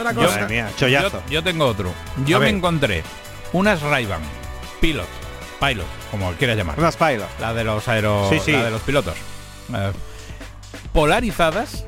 Una 0.00 0.12
Yo- 0.12 0.20
cosa. 0.22 0.30
Madre 0.40 0.48
mía, 0.48 0.70
Yo, 0.70 0.76
chollazo. 0.86 1.22
yo 1.28 1.42
tengo 1.42 1.66
otro. 1.66 1.92
Yo 2.24 2.38
A 2.38 2.40
me 2.40 2.46
ver. 2.46 2.54
encontré 2.54 3.02
unas 3.52 3.82
Ray-Ban 3.82 4.22
Pilot, 4.80 5.06
Pilot, 5.60 5.86
como 6.10 6.32
quieras 6.32 6.56
llamar. 6.56 6.78
Unas 6.78 6.96
pailas. 6.96 7.28
La 7.40 7.52
de 7.54 7.64
los 7.64 7.86
aero, 7.88 8.28
Sí, 8.30 8.38
sí. 8.44 8.52
la 8.52 8.64
de 8.64 8.70
los 8.70 8.82
pilotos. 8.82 9.14
Eh, 9.74 9.92
polarizadas 10.92 11.84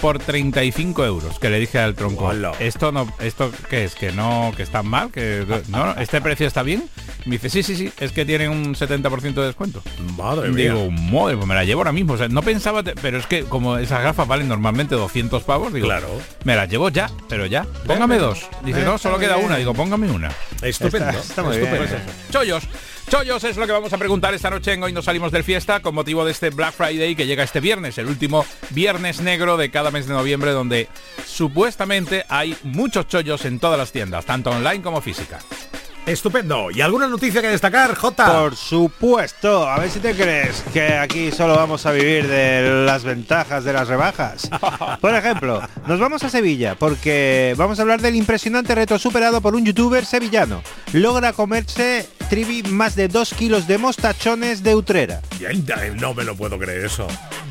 por 0.00 0.18
35 0.18 1.04
euros 1.06 1.38
que 1.38 1.48
le 1.48 1.58
dije 1.58 1.78
al 1.78 1.94
tronco 1.94 2.26
Hola. 2.26 2.52
esto 2.58 2.92
no 2.92 3.10
esto 3.20 3.50
qué 3.70 3.84
es 3.84 3.94
que 3.94 4.12
no 4.12 4.52
que 4.54 4.62
está 4.62 4.82
mal 4.82 5.10
que 5.10 5.46
no 5.68 5.92
este 5.94 6.20
precio 6.20 6.46
está 6.46 6.62
bien 6.62 6.86
me 7.26 7.32
dice 7.32 7.50
sí 7.50 7.62
sí 7.62 7.76
sí 7.76 7.92
es 7.98 8.12
que 8.12 8.24
tienen 8.24 8.50
un 8.50 8.74
70% 8.74 9.34
de 9.34 9.46
descuento 9.46 9.82
Madre 10.16 10.48
mía. 10.50 10.72
digo 10.72 10.90
madre 10.90 11.36
pues 11.36 11.46
me 11.46 11.54
la 11.54 11.64
llevo 11.64 11.80
ahora 11.80 11.92
mismo 11.92 12.14
o 12.14 12.16
sea, 12.16 12.28
no 12.28 12.40
pensaba 12.42 12.82
te- 12.82 12.94
pero 12.94 13.18
es 13.18 13.26
que 13.26 13.44
como 13.44 13.76
esas 13.78 14.02
gafas 14.02 14.26
valen 14.26 14.48
normalmente 14.48 14.94
200 14.94 15.42
pavos 15.42 15.72
digo 15.72 15.86
Claro. 15.86 16.08
me 16.44 16.56
las 16.56 16.68
llevo 16.70 16.88
ya 16.88 17.10
pero 17.28 17.44
ya 17.46 17.66
póngame 17.86 18.18
dos 18.18 18.46
dice 18.64 18.82
no 18.84 18.96
solo 18.98 19.18
queda 19.18 19.36
una 19.36 19.56
digo 19.56 19.74
póngame 19.74 20.10
una 20.10 20.30
Estupendo. 20.62 21.08
Está- 21.10 21.20
está 21.20 21.42
muy 21.42 21.56
estupendo. 21.56 21.84
bien. 21.84 22.02
Chollos. 22.30 22.64
Chollos 23.10 23.44
es 23.44 23.56
lo 23.58 23.66
que 23.66 23.72
vamos 23.72 23.92
a 23.92 23.98
preguntar 23.98 24.32
esta 24.34 24.48
noche 24.50 24.72
en 24.72 24.82
Hoy 24.82 24.92
nos 24.92 25.04
salimos 25.04 25.30
del 25.30 25.44
fiesta 25.44 25.80
con 25.80 25.94
motivo 25.94 26.24
de 26.24 26.32
este 26.32 26.48
Black 26.50 26.72
Friday 26.72 27.14
que 27.14 27.26
llega 27.26 27.44
este 27.44 27.60
viernes, 27.60 27.98
el 27.98 28.06
último 28.06 28.44
viernes 28.70 29.20
negro 29.20 29.56
de 29.58 29.70
cada 29.70 29.90
mes 29.90 30.06
de 30.08 30.14
noviembre 30.14 30.52
donde 30.52 30.88
supuestamente 31.26 32.24
hay 32.30 32.56
muchos 32.62 33.06
chollos 33.06 33.44
en 33.44 33.60
todas 33.60 33.78
las 33.78 33.92
tiendas, 33.92 34.24
tanto 34.24 34.50
online 34.50 34.82
como 34.82 35.00
física. 35.02 35.38
Estupendo. 36.06 36.70
¿Y 36.70 36.80
alguna 36.82 37.08
noticia 37.08 37.42
que 37.42 37.48
destacar, 37.48 37.96
Jota? 37.96 38.26
Por 38.40 38.54
supuesto, 38.54 39.68
a 39.68 39.80
ver 39.80 39.90
si 39.90 39.98
te 39.98 40.14
crees 40.14 40.62
que 40.72 40.94
aquí 40.94 41.32
solo 41.32 41.56
vamos 41.56 41.84
a 41.84 41.90
vivir 41.90 42.28
de 42.28 42.84
las 42.86 43.02
ventajas 43.02 43.64
de 43.64 43.72
las 43.72 43.88
rebajas. 43.88 44.48
Por 45.00 45.14
ejemplo, 45.16 45.60
nos 45.88 45.98
vamos 45.98 46.22
a 46.22 46.30
Sevilla 46.30 46.76
porque 46.76 47.54
vamos 47.56 47.80
a 47.80 47.82
hablar 47.82 48.00
del 48.00 48.14
impresionante 48.14 48.76
reto 48.76 49.00
superado 49.00 49.40
por 49.40 49.56
un 49.56 49.64
youtuber 49.64 50.06
sevillano. 50.06 50.62
Logra 50.92 51.32
comerse 51.32 52.08
Trivi 52.30 52.62
más 52.64 52.96
de 52.96 53.08
2 53.08 53.34
kilos 53.34 53.66
de 53.66 53.78
mostachones 53.78 54.62
de 54.62 54.74
Utrera. 54.74 55.22
Ya, 55.40 55.50
No 56.00 56.14
me 56.14 56.24
lo 56.24 56.36
puedo 56.36 56.58
creer 56.58 56.84
eso. 56.84 57.06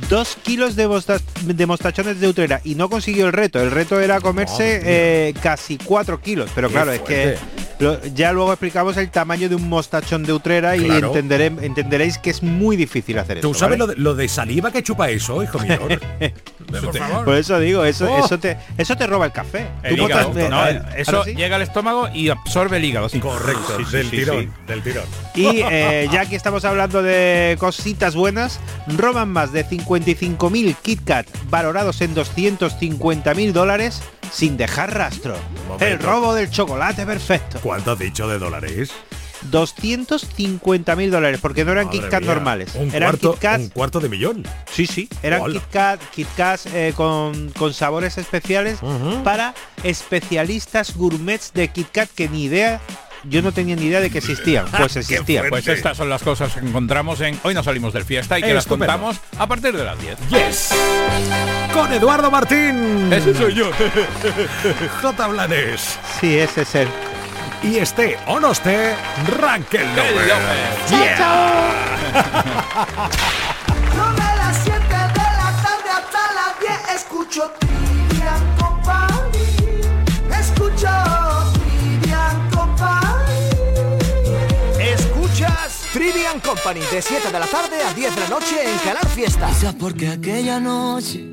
2 0.10 0.38
kilos 0.44 0.76
de, 0.76 0.88
mosta- 0.88 1.20
de 1.44 1.66
mostachones 1.66 2.20
de 2.20 2.28
Utrera 2.28 2.62
y 2.64 2.76
no 2.76 2.90
consiguió 2.90 3.26
el 3.28 3.34
reto. 3.34 3.60
El 3.62 3.72
reto 3.72 4.00
era 4.00 4.22
comerse 4.22 4.82
eh, 4.84 5.34
casi 5.42 5.78
4 5.78 6.22
kilos. 6.22 6.50
Pero 6.54 6.70
claro, 6.70 6.92
es 6.92 7.02
que 7.02 7.36
lo- 7.80 8.04
ya 8.14 8.32
luego 8.32 8.52
explicamos 8.54 8.98
el 8.98 9.10
tamaño 9.10 9.50
de 9.50 9.56
un 9.56 9.68
mostachón 9.68 10.24
de 10.24 10.34
Utrera 10.34 10.76
y 10.78 10.82
entenderé- 10.88 11.58
entenderéis 11.64 12.18
que 12.20 12.30
es 12.30 12.44
muy 12.44 12.78
difícil 12.78 13.18
hacer 13.18 13.42
¿Tú 13.42 13.52
esto, 13.52 13.60
sabes 13.60 13.80
¿vale? 13.80 13.88
lo, 13.94 13.96
de, 13.96 14.02
lo 14.02 14.16
de 14.16 14.28
saliva 14.28 14.72
que 14.72 14.84
chupa 14.84 15.10
eso, 15.10 15.42
hijo 15.42 15.58
mío? 15.60 15.80
Por 16.68 16.98
favor. 16.98 17.26
Por 17.26 17.36
eso 17.36 17.60
digo, 17.60 17.84
eso, 17.86 18.12
Oh. 18.12 18.26
eso, 18.26 18.40
te, 18.40 18.58
eso 18.78 18.96
te 18.98 19.08
roba 19.08 19.26
el 19.26 19.32
café. 19.32 19.68
El 19.84 19.96
Tú 19.96 20.06
hígado, 20.06 20.30
botas- 20.34 20.44
eh, 20.46 20.50
no, 20.50 20.68
eh, 20.68 20.82
eso 20.98 21.24
llega 21.26 21.56
al 21.56 21.62
estómago 21.62 22.10
y 22.14 22.30
absorbe 22.30 22.78
el 22.78 22.86
hígado. 22.86 23.10
sí. 23.10 23.20
Correcto, 23.20 23.78
Sí, 23.78 23.92
del 23.92 24.10
sí, 24.10 24.18
tirón, 24.18 24.42
sí. 24.42 24.50
del 24.68 24.82
tirón. 24.84 25.04
Y 25.36 25.62
eh, 25.64 26.08
ya 26.12 26.26
que 26.26 26.36
estamos 26.36 26.66
hablando 26.66 27.02
de 27.04 27.56
cositas 27.60 28.16
buenas, 28.16 28.60
roban 28.88 29.30
más 29.30 29.52
de 29.54 29.64
55.000 29.66 30.76
KitKat 30.82 31.28
valorados 31.50 32.02
en 32.02 32.14
250.000 32.16 33.52
dólares 33.54 34.02
sin 34.32 34.58
dejar 34.58 34.94
rastro. 34.94 35.36
El 35.80 36.00
robo 36.00 36.34
del 36.34 36.50
chocolate 36.50 37.06
perfecto. 37.06 37.60
¿Cuánto 37.62 37.92
has 37.92 38.00
dicho 38.00 38.28
de 38.28 38.40
dólares? 38.40 38.92
250.000 39.52 41.10
dólares, 41.10 41.40
porque 41.42 41.66
no 41.66 41.72
eran 41.72 41.90
KitKat 41.90 42.24
normales. 42.24 42.72
Un 42.76 42.90
eran 42.94 43.10
cuarto, 43.12 43.34
KitKat 43.34 43.60
un 43.62 43.70
cuarto 43.70 44.00
de 44.00 44.10
millón. 44.10 44.44
Sí, 44.72 44.86
sí, 44.88 45.10
eran 45.24 45.42
Hola. 45.42 45.60
KitKat, 45.60 46.10
KitKat 46.12 46.60
eh, 46.74 46.94
con, 46.96 47.50
con 47.52 47.74
sabores 47.74 48.18
especiales 48.18 48.80
para 49.24 49.54
especialistas 49.84 50.96
gourmets 50.96 51.52
de 51.54 51.68
KitKat 51.70 52.10
que 52.10 52.30
ni 52.30 52.44
idea, 52.46 52.80
yo 53.24 53.42
no 53.42 53.52
tenía 53.52 53.76
ni 53.76 53.86
idea 53.86 54.02
de 54.02 54.10
que 54.10 54.20
existían. 54.20 54.66
Pues 54.78 54.96
existían. 54.98 55.46
Pues 55.50 55.68
estas 55.68 55.98
son 55.98 56.10
las 56.10 56.22
cosas 56.22 56.54
que 56.54 56.60
encontramos 56.60 57.22
en 57.22 57.40
Hoy 57.44 57.54
nos 57.54 57.66
salimos 57.66 57.94
del 57.94 58.06
fiesta 58.06 58.38
y 58.38 58.44
que 58.44 58.54
las 58.54 58.66
Estupendo. 58.66 58.92
contamos 58.92 59.18
a 59.38 59.48
partir 59.48 59.76
de 59.76 59.84
las 59.84 60.00
10. 60.00 60.18
Yes. 60.30 60.70
Con 61.74 61.92
Eduardo 61.92 62.30
Martín. 62.32 63.12
Ese 63.12 63.34
soy 63.34 63.54
yo. 63.56 63.72
J. 65.02 65.28
Blanes. 65.28 65.98
Sí, 66.20 66.38
ese 66.38 66.62
es 66.62 66.76
el 66.76 66.88
y 67.66 67.80
esté 67.80 68.18
o 68.28 68.40
no 68.40 68.52
esté 68.52 68.96
Raquel 69.40 69.88
López. 69.96 70.28
López. 70.28 70.90
Yeah. 70.90 71.18
Chao, 71.18 71.64
de 74.14 74.22
las 74.38 74.58
7 74.64 74.80
de 74.80 74.88
la 74.88 75.52
tarde 75.64 75.90
hasta 75.90 76.22
las 76.34 76.60
10 76.60 76.96
escucho 76.96 77.52
Trivian 77.60 78.44
Company. 78.58 79.44
Escucho 80.40 80.88
Trivian 81.54 82.50
Company. 82.52 83.34
Escuchas 84.80 85.70
Trivian 85.92 86.40
Company 86.42 86.82
de 86.92 87.02
7 87.02 87.32
de 87.32 87.40
la 87.40 87.48
tarde 87.48 87.84
a 87.84 87.94
10 87.94 88.16
de 88.16 88.22
la 88.22 88.30
noche 88.30 88.64
en 88.64 88.78
Canal 88.80 89.08
Fiesta. 89.08 89.48
Quizás 89.48 89.74
porque 89.74 90.10
aquella 90.10 90.60
noche 90.60 91.24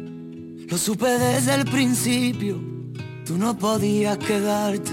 lo 0.69 0.79
supe 0.79 1.11
desde 1.19 1.55
el 1.55 1.67
principio. 1.67 2.59
Tú 3.27 3.37
no 3.37 3.57
podías 3.57 4.17
quedarte 4.19 4.93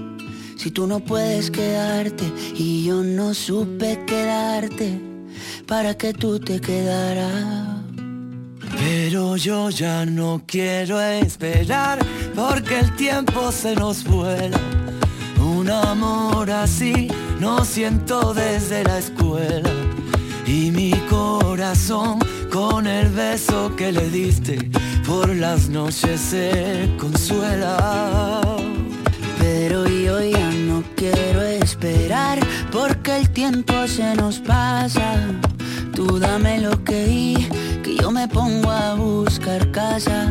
Si 0.61 0.69
tú 0.69 0.85
no 0.85 0.99
puedes 0.99 1.49
quedarte 1.49 2.23
y 2.53 2.83
yo 2.83 3.01
no 3.01 3.33
supe 3.33 4.05
quedarte 4.05 5.01
para 5.65 5.97
que 5.97 6.13
tú 6.13 6.39
te 6.39 6.61
quedaras. 6.61 7.81
Pero 8.77 9.37
yo 9.37 9.71
ya 9.71 10.05
no 10.05 10.43
quiero 10.45 11.01
esperar 11.01 11.97
porque 12.35 12.77
el 12.77 12.95
tiempo 12.95 13.51
se 13.51 13.73
nos 13.73 14.03
vuela. 14.03 14.59
Un 15.39 15.67
amor 15.67 16.51
así 16.51 17.07
no 17.39 17.65
siento 17.65 18.31
desde 18.35 18.83
la 18.83 18.99
escuela. 18.99 19.71
Y 20.45 20.69
mi 20.69 20.91
corazón 21.09 22.19
con 22.51 22.85
el 22.85 23.09
beso 23.09 23.75
que 23.75 23.91
le 23.91 24.07
diste 24.11 24.69
por 25.07 25.27
las 25.27 25.69
noches 25.69 26.21
se 26.21 26.87
consuela. 26.99 28.50
Tiempo 33.41 33.87
se 33.87 34.13
nos 34.13 34.37
pasa. 34.39 35.09
Tú 35.95 36.19
dame 36.19 36.61
lo 36.61 36.83
que 36.83 37.05
di, 37.05 37.33
que 37.83 37.95
yo 37.95 38.11
me 38.11 38.27
pongo 38.27 38.69
a 38.69 38.93
buscar 38.93 39.71
casa. 39.71 40.29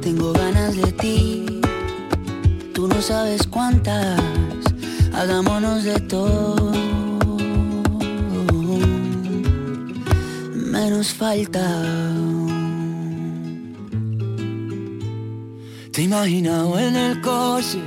Tengo 0.00 0.32
ganas 0.32 0.74
de 0.74 0.90
ti, 0.90 1.60
tú 2.74 2.88
no 2.88 3.00
sabes 3.00 3.46
cuántas. 3.46 4.20
Hagámonos 5.14 5.84
de 5.84 6.00
todo. 6.00 6.72
Menos 10.76 11.14
falta. 11.14 11.66
Te 15.92 16.02
he 16.02 16.38
en 16.88 16.96
el 17.06 17.20
coche 17.20 17.80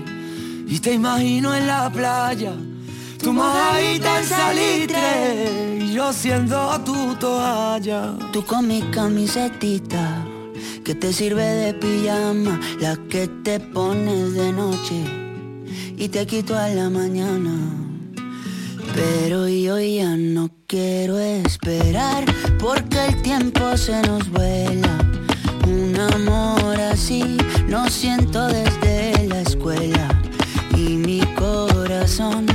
y 0.66 0.80
te 0.80 0.94
imagino 0.94 1.54
en 1.54 1.68
la 1.68 1.92
playa. 1.92 2.54
Tu 3.26 3.34
mojadita 3.34 4.20
en 4.20 4.24
salitre 4.24 5.80
y 5.80 5.94
yo 5.94 6.14
siendo 6.14 6.80
tu 6.82 7.16
toalla. 7.16 8.14
Tú 8.32 8.46
con 8.46 8.68
mi 8.68 8.84
camisetita 8.92 10.24
que 10.84 10.94
te 10.94 11.12
sirve 11.12 11.44
de 11.44 11.74
pijama, 11.74 12.60
la 12.80 12.96
que 13.10 13.28
te 13.44 13.60
pones 13.60 14.36
de 14.36 14.54
noche 14.54 15.04
y 15.98 16.08
te 16.08 16.28
quito 16.28 16.56
a 16.56 16.68
la 16.68 16.88
mañana. 16.92 17.56
Pero 18.94 19.48
yo 19.48 19.80
ya 19.80 20.16
no 20.16 20.52
quiero 20.68 21.18
esperar 21.18 22.26
porque 22.60 23.08
el 23.08 23.24
tiempo 23.24 23.76
se 23.76 24.04
nos 24.04 24.30
vuela. 24.30 25.00
Un 25.68 26.00
amor 26.00 26.80
así 26.80 27.38
no 27.68 27.90
siento 27.90 28.46
desde 28.46 29.28
la 29.28 29.42
escuela. 29.42 30.10
Y 30.78 30.98
mi 30.98 31.22
corazón 31.36 32.55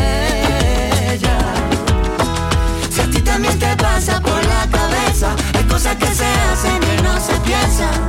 también 3.41 3.59
te 3.59 3.83
pasa 3.83 4.21
por 4.21 4.45
la 4.45 4.67
cabeza 4.69 5.35
Hay 5.55 5.63
cosas 5.63 5.95
que 5.95 6.05
se 6.05 6.25
hacen 6.25 6.79
que 6.79 7.01
no 7.01 7.19
se 7.19 7.33
piensan 7.39 8.07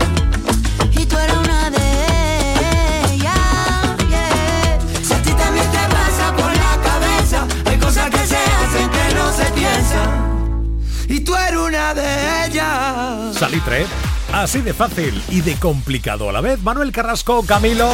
Y 0.92 1.06
tú 1.06 1.16
eres 1.16 1.36
una 1.36 1.70
de 1.70 3.14
ellas 3.14 3.96
yeah. 4.10 4.78
Si 5.02 5.14
a 5.14 5.22
ti 5.22 5.32
también 5.32 5.70
te 5.70 5.78
pasa 5.88 6.36
por 6.36 6.50
la 6.54 6.78
cabeza 6.82 7.46
Hay 7.64 7.78
cosas 7.78 8.10
que 8.10 8.26
se 8.26 8.36
hacen 8.36 8.90
que 8.90 9.14
no 9.14 9.32
se 9.32 9.44
piensan 9.52 10.78
Y 11.08 11.20
tú 11.20 11.34
eres 11.34 11.60
una 11.60 11.94
de 11.94 12.46
ellas 12.46 13.36
Salitre, 13.38 13.86
así 14.34 14.60
de 14.60 14.74
fácil 14.74 15.22
y 15.30 15.40
de 15.40 15.56
complicado 15.56 16.28
a 16.28 16.32
la 16.32 16.40
vez. 16.40 16.62
Manuel 16.62 16.92
Carrasco, 16.92 17.42
Camilo. 17.44 17.90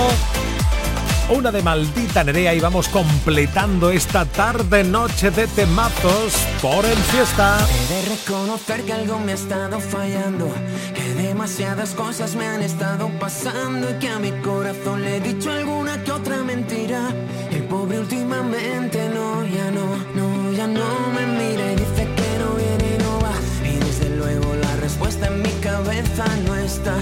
Una 1.30 1.52
de 1.52 1.62
maldita 1.62 2.24
Nerea 2.24 2.54
y 2.54 2.60
vamos 2.60 2.88
completando 2.88 3.90
esta 3.90 4.24
tarde 4.24 4.82
noche 4.82 5.30
de 5.30 5.46
temazos 5.46 6.32
por 6.62 6.86
el 6.86 6.96
fiesta. 6.96 7.58
He 7.68 7.92
de 7.92 8.16
reconocer 8.16 8.82
que 8.82 8.94
algo 8.94 9.18
me 9.18 9.32
ha 9.32 9.34
estado 9.34 9.78
fallando, 9.78 10.50
que 10.94 11.22
demasiadas 11.22 11.90
cosas 11.90 12.34
me 12.34 12.46
han 12.46 12.62
estado 12.62 13.10
pasando 13.20 13.90
y 13.90 13.98
que 13.98 14.08
a 14.08 14.18
mi 14.18 14.30
corazón 14.40 15.02
le 15.02 15.18
he 15.18 15.20
dicho 15.20 15.52
alguna 15.52 16.02
que 16.02 16.12
otra 16.12 16.38
mentira. 16.42 17.10
El 17.50 17.64
pobre 17.64 17.98
últimamente 17.98 19.10
no, 19.10 19.44
ya 19.44 19.70
no, 19.70 19.96
no, 20.14 20.52
ya 20.52 20.66
no 20.66 21.10
me 21.14 21.26
mira 21.26 21.72
y 21.72 21.76
dice 21.76 22.08
que 22.16 22.38
no 22.38 22.54
viene 22.54 22.96
y 22.96 23.02
no 23.02 23.20
va. 23.20 23.34
Y 23.68 23.76
desde 23.84 24.16
luego 24.16 24.54
la 24.54 24.76
respuesta 24.76 25.26
en 25.26 25.42
mi 25.42 25.52
cabeza 25.60 26.24
no 26.46 26.56
está. 26.56 26.94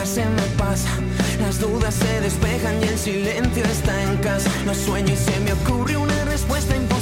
Despertarse 0.00 0.24
me 0.24 0.56
pasa. 0.56 0.88
Las 1.40 1.60
dudas 1.60 1.94
se 1.94 2.20
despejan 2.20 2.82
y 2.82 2.88
el 2.88 2.98
silencio 2.98 3.64
está 3.64 4.02
en 4.02 4.16
casa. 4.18 4.50
No 4.64 4.74
sueño 4.74 5.12
y 5.12 5.16
se 5.16 5.38
me 5.40 5.52
ocurre 5.52 5.96
una 5.96 6.24
respuesta 6.24 6.74
imposible. 6.76 6.99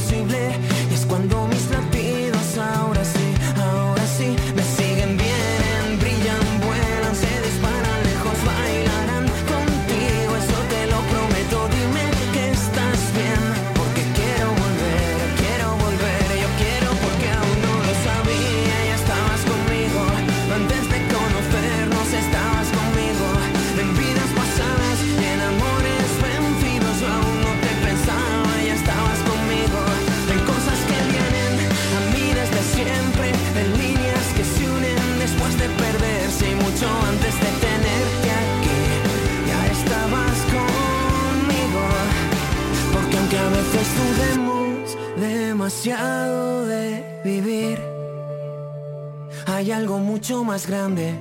algo 49.79 49.99
mucho 50.01 50.43
más 50.43 50.67
grande 50.67 51.15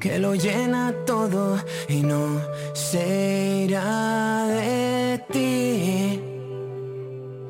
que 0.00 0.18
lo 0.18 0.34
llena 0.34 0.94
todo 1.04 1.62
y 1.86 2.00
no 2.00 2.40
se 2.72 3.66
irá 3.66 4.46
de 4.46 5.22
ti. 5.30 6.18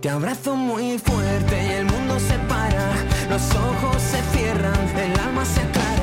Te 0.01 0.11
abrazo 0.11 0.57
muy 0.57 0.99
fuerte 0.99 1.55
y 1.65 1.71
el 1.81 1.85
mundo 1.85 2.19
se 2.19 2.37
para, 2.53 2.87
los 3.31 3.43
ojos 3.55 4.03
se 4.03 4.21
cierran, 4.37 4.89
el 4.97 5.21
alma 5.21 5.45
se 5.45 5.61
aclara. 5.61 5.98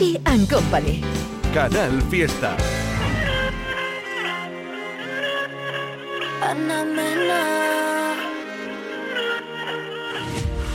Heidi 0.00 0.16
and 0.24 0.48
Canal 1.52 2.00
Fiesta. 2.10 2.56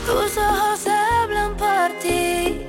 Tus 0.05 0.37
ojos 0.37 0.85
hablan 0.85 1.57
por 1.57 1.89
ti. 2.03 2.61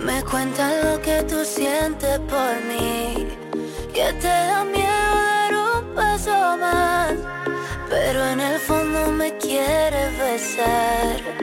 Me 0.00 0.24
cuentan 0.24 0.72
lo 0.84 1.00
que 1.00 1.22
tú 1.22 1.44
sientes 1.44 2.18
por 2.28 2.54
mí. 2.66 3.28
Que 3.94 4.12
te 4.14 4.26
da 4.26 4.64
miedo 4.64 5.14
dar 5.30 5.54
un 5.54 5.94
paso 5.94 6.56
más. 6.58 7.12
Pero 7.88 8.26
en 8.26 8.40
el 8.40 8.58
fondo 8.58 9.12
me 9.12 9.36
quieres 9.38 10.18
besar. 10.18 11.42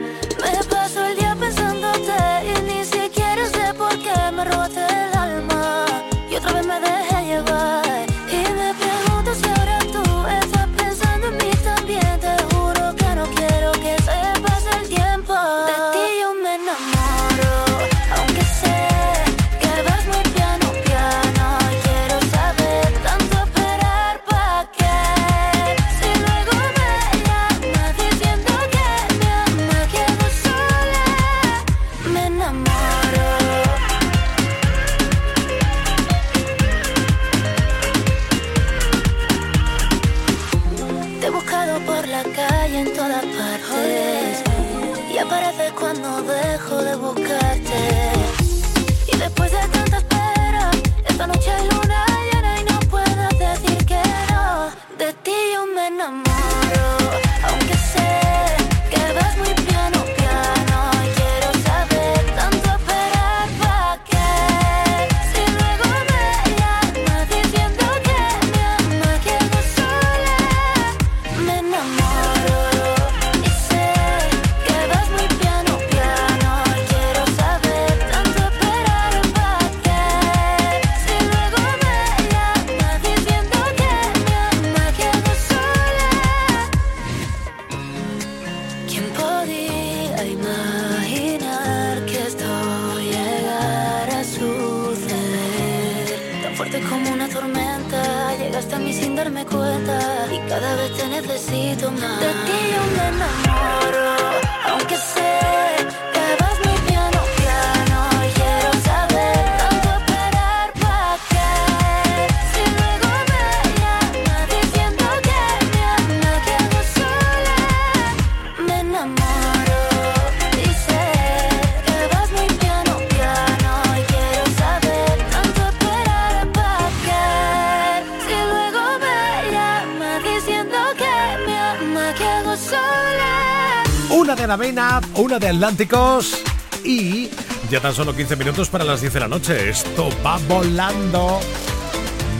Susana 134.50 134.66
Mena, 134.66 135.00
una 135.14 135.38
de 135.38 135.48
Atlánticos 135.48 136.42
y 136.82 137.30
ya 137.70 137.80
tan 137.80 137.94
solo 137.94 138.12
15 138.12 138.34
minutos 138.34 138.68
para 138.68 138.82
las 138.82 139.00
10 139.00 139.12
de 139.12 139.20
la 139.20 139.28
noche. 139.28 139.70
Esto 139.70 140.08
va 140.26 140.38
volando. 140.48 141.38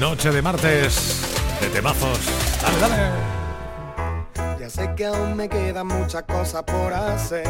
Noche 0.00 0.32
de 0.32 0.42
martes 0.42 1.22
de 1.60 1.68
temazos. 1.68 2.18
Dale, 2.62 2.78
dale. 2.80 4.58
Ya 4.58 4.68
sé 4.68 4.92
que 4.96 5.06
aún 5.06 5.36
me 5.36 5.48
quedan 5.48 5.86
muchas 5.86 6.24
cosas 6.24 6.64
por 6.64 6.92
hacer. 6.92 7.46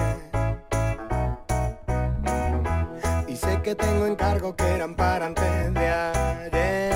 Y 3.29 3.37
sé 3.37 3.63
que 3.63 3.75
tengo 3.75 4.05
encargos 4.05 4.57
que 4.57 4.65
eran 4.65 4.95
para 4.95 5.25
antes 5.25 5.73
de 5.73 5.89
ayer. 5.89 6.90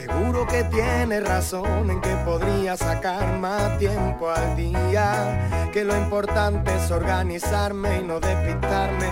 Seguro 0.00 0.46
que 0.46 0.62
tiene 0.62 1.18
razón 1.20 1.90
en 1.90 2.00
que 2.00 2.14
podría 2.24 2.76
sacar 2.76 3.36
más 3.38 3.78
tiempo 3.78 4.30
al 4.30 4.56
día. 4.56 5.70
Que 5.72 5.84
lo 5.84 5.96
importante 5.96 6.70
es 6.76 6.88
organizarme 6.92 7.98
y 7.98 8.04
no 8.04 8.20
despistarme 8.20 9.10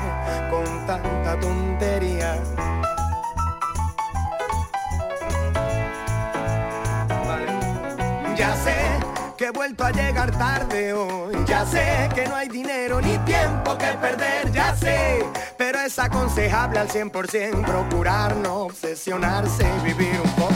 con 0.48 0.86
tanta 0.86 1.40
tontería. 1.40 2.36
Ya 8.36 8.54
sé 8.54 8.76
que 9.36 9.46
he 9.46 9.50
vuelto 9.50 9.84
a 9.84 9.90
llegar 9.90 10.30
tarde 10.38 10.92
hoy. 10.92 11.34
Ya 11.46 11.66
sé 11.66 12.08
que 12.14 12.28
no 12.28 12.36
hay 12.36 12.48
dinero 12.48 13.00
ni 13.00 13.18
tiempo 13.18 13.76
que 13.76 13.86
perder, 14.00 14.52
ya 14.52 14.76
sé. 14.76 15.26
Pero 15.58 15.80
es 15.80 15.98
aconsejable 15.98 16.78
al 16.78 16.88
100% 16.88 17.64
procurar 17.64 18.36
no 18.36 18.66
obsesionarse 18.66 19.66
y 19.80 19.84
vivir 19.84 20.20
un 20.22 20.30
poco. 20.30 20.55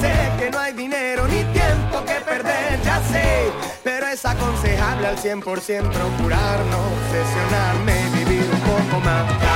Sé 0.00 0.12
que 0.38 0.50
no 0.50 0.58
hay 0.58 0.72
dinero 0.72 1.26
ni 1.28 1.44
tiempo 1.52 2.04
que 2.04 2.14
perder, 2.24 2.80
ya 2.82 3.00
sé, 3.10 3.50
pero 3.82 4.06
es 4.06 4.24
aconsejable 4.24 5.06
al 5.06 5.16
100% 5.16 5.42
procurar 5.42 6.58
no 6.66 6.78
obsesionarme 6.94 7.92
y 8.00 8.24
vivir 8.24 8.50
un 8.52 8.60
poco 8.60 9.00
más. 9.00 9.52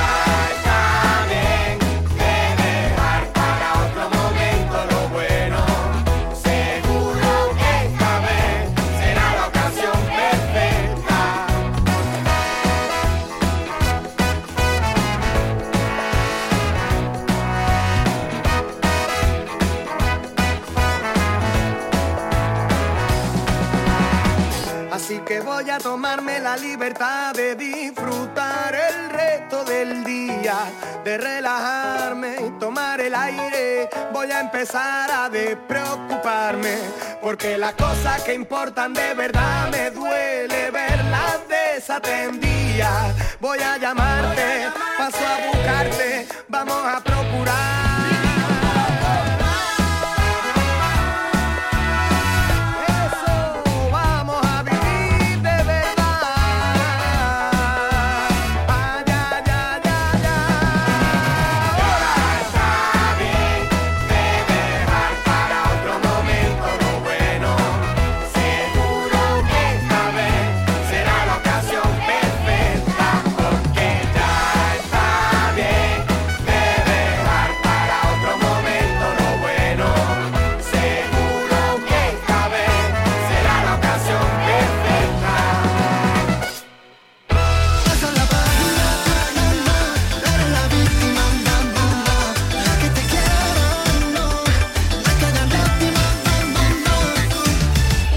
Voy 25.57 25.71
a 25.71 25.79
tomarme 25.79 26.39
la 26.39 26.55
libertad 26.55 27.33
de 27.33 27.55
disfrutar 27.55 28.75
el 28.75 29.09
resto 29.09 29.65
del 29.65 30.03
día, 30.03 30.55
de 31.03 31.17
relajarme 31.17 32.35
y 32.45 32.59
tomar 32.59 33.01
el 33.01 33.15
aire. 33.15 33.89
Voy 34.13 34.29
a 34.31 34.41
empezar 34.41 35.09
a 35.09 35.29
despreocuparme, 35.29 36.77
porque 37.23 37.57
las 37.57 37.73
cosas 37.73 38.21
que 38.21 38.35
importan 38.35 38.93
de 38.93 39.15
verdad 39.15 39.71
me 39.71 39.89
duele 39.89 40.69
verlas 40.69 41.39
desatendidas. 41.49 43.15
Voy 43.39 43.57
a 43.57 43.77
llamarte, 43.77 44.67
paso 44.95 45.25
a 45.25 45.47
buscarte, 45.47 46.27
vamos 46.49 46.85
a 46.85 47.03
procurar. 47.03 47.86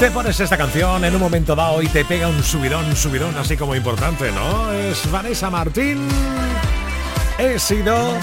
Te 0.00 0.10
pones 0.10 0.40
esta 0.40 0.56
canción 0.56 1.04
en 1.04 1.14
un 1.14 1.20
momento 1.20 1.54
dado 1.54 1.82
y 1.82 1.86
te 1.86 2.06
pega 2.06 2.26
un 2.26 2.42
subidón, 2.42 2.96
subidón 2.96 3.36
así 3.36 3.54
como 3.54 3.74
importante, 3.74 4.32
¿no? 4.32 4.72
Es 4.72 5.10
Vanessa 5.10 5.50
Martín. 5.50 6.08
He 7.36 7.58
sido... 7.58 8.16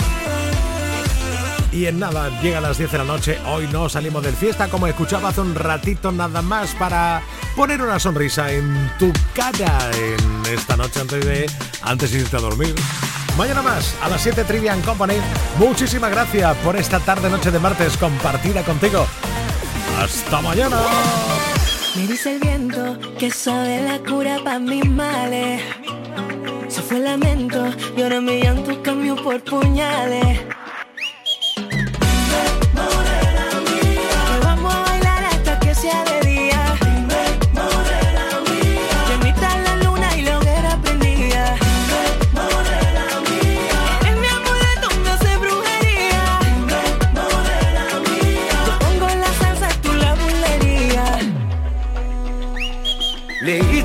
Y 1.71 1.86
en 1.86 1.99
nada, 1.99 2.32
llega 2.41 2.57
a 2.57 2.61
las 2.61 2.80
10 2.80 2.91
de 2.93 2.97
la 2.97 3.03
noche. 3.03 3.38
Hoy 3.45 3.67
no 3.71 3.89
salimos 3.89 4.23
del 4.23 4.34
fiesta, 4.34 4.69
como 4.69 4.88
escuchaba 4.88 5.30
hace 5.30 5.41
un 5.41 5.53
ratito 5.53 6.11
nada 6.11 6.41
más, 6.41 6.73
para 6.73 7.21
poner 7.55 7.80
una 7.80 7.99
sonrisa 7.99 8.51
en 8.51 8.91
tu 8.97 9.13
cara 9.36 9.91
en 9.93 10.51
esta 10.51 10.78
noche 10.78 11.01
antes 11.01 11.23
de, 11.23 11.45
antes 11.84 12.11
de 12.11 12.19
irte 12.21 12.38
a 12.38 12.39
dormir. 12.39 12.73
Mañana 13.38 13.61
más, 13.61 13.93
a 14.01 14.09
las 14.09 14.21
7 14.23 14.45
Trivian 14.45 14.82
Company. 14.82 15.17
Muchísimas 15.59 16.09
gracias 16.09 16.57
por 16.57 16.75
esta 16.75 16.99
tarde 16.99 17.30
noche 17.30 17.51
de 17.51 17.59
martes 17.59 17.97
compartida 17.97 18.63
contigo. 18.63 19.05
Hasta 20.01 20.41
mañana. 20.41 20.80
Me 21.97 22.05
dice 22.05 22.35
el 22.35 22.39
viento 22.39 22.95
que 23.17 23.31
sabe 23.31 23.81
la 23.81 23.97
cura 23.97 24.37
para 24.43 24.59
mis 24.59 24.87
males. 24.87 25.63
Se 26.67 26.79
fue 26.83 26.97
el 26.97 27.05
lamento 27.05 27.65
y 27.97 28.01
ahora 28.03 28.21
mi 28.21 28.39
llanto 28.39 28.83
cambió 28.83 29.15
por 29.15 29.43
puñales. 29.43 30.46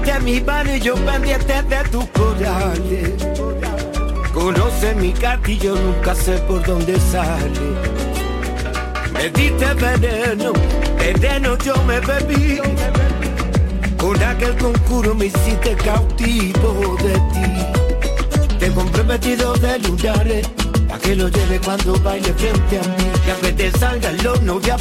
Leíste 0.04 0.64
mi 0.64 0.80
yo 0.80 0.94
pendiente 0.96 1.62
de 1.62 1.88
tus 1.90 2.04
corales. 2.06 3.12
Conoce 4.34 4.94
mi 4.96 5.12
cartillo, 5.12 5.76
nunca 5.76 6.12
sé 6.14 6.38
por 6.38 6.64
dónde 6.66 6.98
sale. 6.98 7.60
Me 9.12 9.30
diste 9.30 9.74
veneno, 9.74 10.52
veneno 10.98 11.56
yo 11.58 11.74
me 11.84 12.00
bebí. 12.00 12.58
Con 13.96 14.20
aquel 14.20 14.56
concurso 14.56 15.14
me 15.14 15.26
hiciste 15.26 15.76
cautivo 15.76 16.96
de 17.02 17.12
ti. 17.12 18.58
Te 18.58 18.70
compré 18.72 19.02
vestido 19.04 19.54
de 19.54 19.78
lunares, 19.78 20.48
pa' 20.88 20.98
que 20.98 21.14
lo 21.14 21.28
lleve 21.28 21.60
cuando 21.60 21.94
baile 22.00 22.32
frente 22.34 22.78
a 22.78 22.82
mí. 22.82 23.04
Y 23.24 23.30
aunque 23.30 23.52
te 23.52 23.70
salgan 23.78 24.16
los 24.24 24.42
no 24.42 24.60
ya 24.60 24.76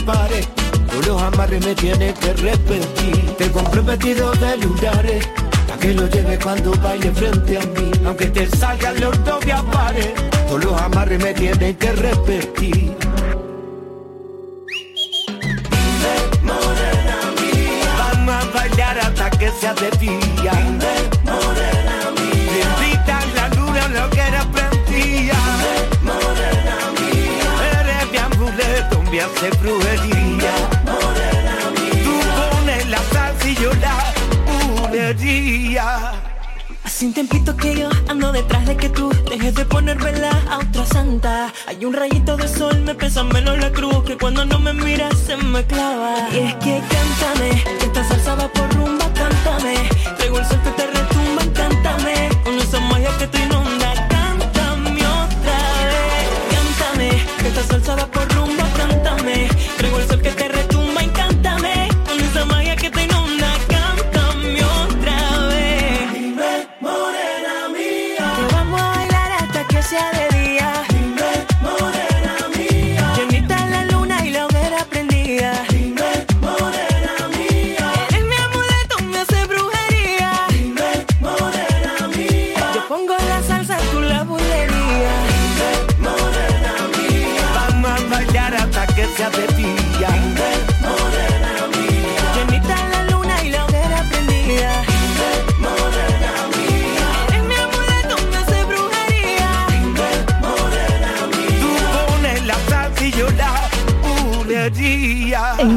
tú 0.91 1.01
los 1.07 1.21
amarres 1.21 1.65
me 1.65 1.73
tienes 1.75 2.13
que 2.19 2.33
repetir. 2.33 3.35
Te 3.37 3.51
compré 3.51 3.81
vestido 3.81 4.31
de 4.33 4.57
lunares, 4.57 5.27
pa' 5.67 5.77
que 5.77 5.93
lo 5.93 6.07
lleve 6.07 6.37
cuando 6.39 6.71
baile 6.81 7.11
frente 7.11 7.57
a 7.57 7.61
mí. 7.61 7.91
Aunque 8.05 8.27
te 8.27 8.47
salgan 8.57 8.99
los 8.99 9.17
no 9.19 9.39
ya 9.41 9.61
pare, 9.63 10.13
tú 10.49 10.57
los 10.57 10.81
amarres 10.81 11.23
me 11.23 11.33
tienes 11.33 11.77
que 11.77 11.91
repetir. 11.93 12.95
Bailar 18.53 18.99
hasta 18.99 19.29
que 19.31 19.49
sea 19.59 19.73
de 19.75 19.89
día. 19.97 20.51
Te 22.51 22.59
invitan 22.67 23.35
la 23.35 23.47
luna, 23.55 23.87
lo 23.87 24.09
que 24.09 24.19
era 24.19 24.43
prendía. 24.51 25.39
Eres 27.79 28.11
mi 28.11 28.17
amuleto, 28.17 29.01
me 29.09 29.21
hace 29.21 29.49
brujería. 29.61 30.10
Hace 35.11 37.05
un 37.05 37.13
tiempito 37.13 37.57
que 37.57 37.75
yo 37.75 37.89
ando 38.07 38.31
detrás 38.31 38.65
de 38.65 38.77
que 38.77 38.87
tú 38.87 39.11
dejes 39.29 39.53
de 39.55 39.65
poner 39.65 39.97
vela 39.97 40.31
a 40.49 40.59
otra 40.59 40.85
santa. 40.85 41.51
Hay 41.67 41.83
un 41.83 41.91
rayito 41.91 42.37
de 42.37 42.47
sol, 42.47 42.79
me 42.79 42.95
pesa 42.95 43.21
menos 43.25 43.57
la 43.59 43.73
cruz 43.73 44.05
que 44.05 44.17
cuando 44.17 44.45
no 44.45 44.57
me 44.59 44.71
miras 44.71 45.17
se 45.17 45.35
me 45.35 45.65
clava. 45.65 46.29
Y 46.31 46.37
es 46.37 46.55
que 46.55 46.81
cántame, 46.89 47.61
que 47.61 47.85
esta 47.87 48.05
salsa 48.05 48.35
va 48.35 48.47
por 48.53 48.73
rumba, 48.73 49.11
cántame. 49.13 49.89
Traigo 50.15 50.39
el 50.39 50.45
sol 50.45 50.61
que 50.63 50.69
te 50.69 50.87
retumba, 50.87 51.43
cántame. 51.53 52.29
Con 52.45 52.57
esa 52.57 52.79
magia 52.79 53.09
que 53.17 53.27
te 53.27 53.39
inunda, 53.39 53.93
cántame 54.07 55.01
otra 55.05 55.57
vez. 55.91 56.29
Cántame, 56.53 57.09
que 57.37 57.47
esta 57.49 57.63
salsa 57.63 57.95
va 57.97 58.05
por 58.05 58.25
rumba, 58.29 58.40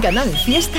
Canal 0.04 0.28
Fiesta 0.36 0.78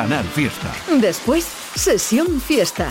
Canal 0.00 0.24
Fiesta. 0.24 0.72
Después, 0.98 1.44
sesión 1.74 2.40
fiesta. 2.40 2.90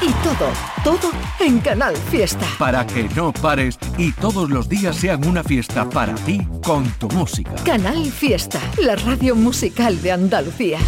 Y 0.00 0.12
todo, 0.22 0.50
todo 0.82 1.10
en 1.40 1.60
Canal 1.60 1.96
Fiesta. 1.96 2.46
Para 2.58 2.86
que 2.86 3.04
no 3.14 3.32
pares 3.32 3.78
y 3.98 4.12
todos 4.12 4.50
los 4.50 4.68
días 4.68 4.96
sean 4.96 5.26
una 5.26 5.42
fiesta 5.42 5.88
para 5.88 6.14
ti 6.14 6.46
con 6.62 6.84
tu 6.98 7.08
música. 7.10 7.54
Canal 7.64 8.04
Fiesta, 8.10 8.60
la 8.82 8.96
radio 8.96 9.34
musical 9.34 10.00
de 10.02 10.12
Andalucía. 10.12 10.78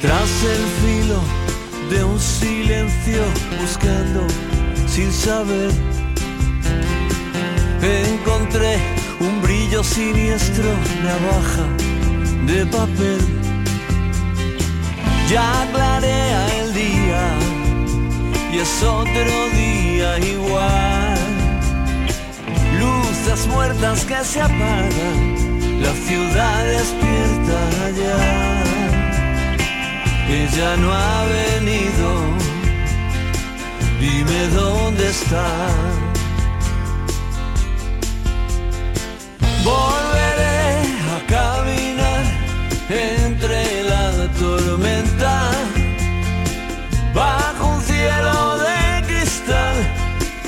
Tras 0.00 0.44
el 0.44 0.64
filo 0.82 1.20
de 1.90 2.04
un 2.04 2.18
silencio 2.18 3.22
buscando 3.60 4.26
sin 4.88 5.12
saber, 5.12 5.70
encontré 7.80 8.91
siniestro, 9.82 10.70
navaja 11.02 11.66
de 12.46 12.66
papel. 12.66 13.20
Ya 15.28 15.68
clarea 15.72 16.46
el 16.60 16.74
día 16.74 17.24
y 18.52 18.58
es 18.58 18.82
otro 18.82 19.48
día 19.54 20.18
igual. 20.18 21.18
Luces 22.78 23.46
muertas 23.48 24.04
que 24.04 24.24
se 24.24 24.40
apagan, 24.40 25.80
la 25.80 25.92
ciudad 26.06 26.64
despierta 26.64 27.60
ya. 28.00 28.62
Ella 30.28 30.76
no 30.76 30.92
ha 30.92 31.24
venido 31.26 32.42
dime 34.02 34.48
dónde 34.48 35.08
está. 35.08 36.01
Volveré 39.64 40.82
a 41.14 41.18
caminar 41.28 42.24
entre 42.88 43.84
la 43.84 44.28
tormenta, 44.38 45.50
bajo 47.14 47.66
un 47.68 47.80
cielo 47.82 48.58
de 48.58 49.06
cristal, 49.06 49.76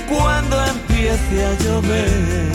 cuando 0.08 0.64
empiece 0.66 1.46
a 1.46 1.52
llover. 1.62 2.52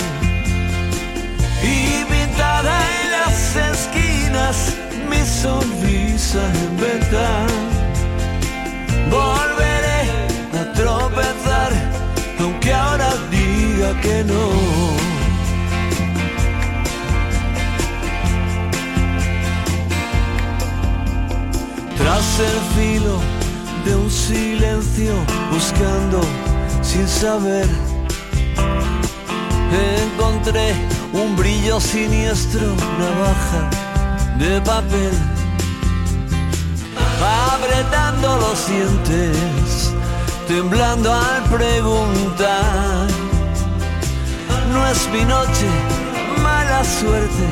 Y 1.63 2.03
pintada 2.11 2.75
en 3.01 3.11
las 3.11 3.55
esquinas, 3.71 4.73
mi 5.09 5.25
sonrisa 5.25 6.41
en 6.63 6.77
venta. 6.77 7.27
Volveré 9.09 10.01
a 10.59 10.73
tropezar, 10.73 11.71
aunque 12.39 12.73
ahora 12.73 13.13
diga 13.31 14.01
que 14.01 14.23
no. 14.25 14.98
Tras 22.19 22.39
el 22.41 22.59
filo 22.75 23.17
de 23.85 23.95
un 23.95 24.11
silencio, 24.11 25.13
buscando 25.53 26.19
sin 26.81 27.07
saber, 27.07 27.65
encontré 30.03 30.73
un 31.13 31.37
brillo 31.37 31.79
siniestro, 31.79 32.75
navaja 32.99 33.69
de 34.37 34.59
papel, 34.59 35.13
apretando 37.53 38.35
los 38.35 38.67
dientes, 38.67 39.93
temblando 40.45 41.13
al 41.13 41.43
preguntar. 41.43 43.07
No 44.73 44.87
es 44.87 45.07
mi 45.13 45.23
noche, 45.23 45.67
mala 46.43 46.83
suerte, 46.83 47.45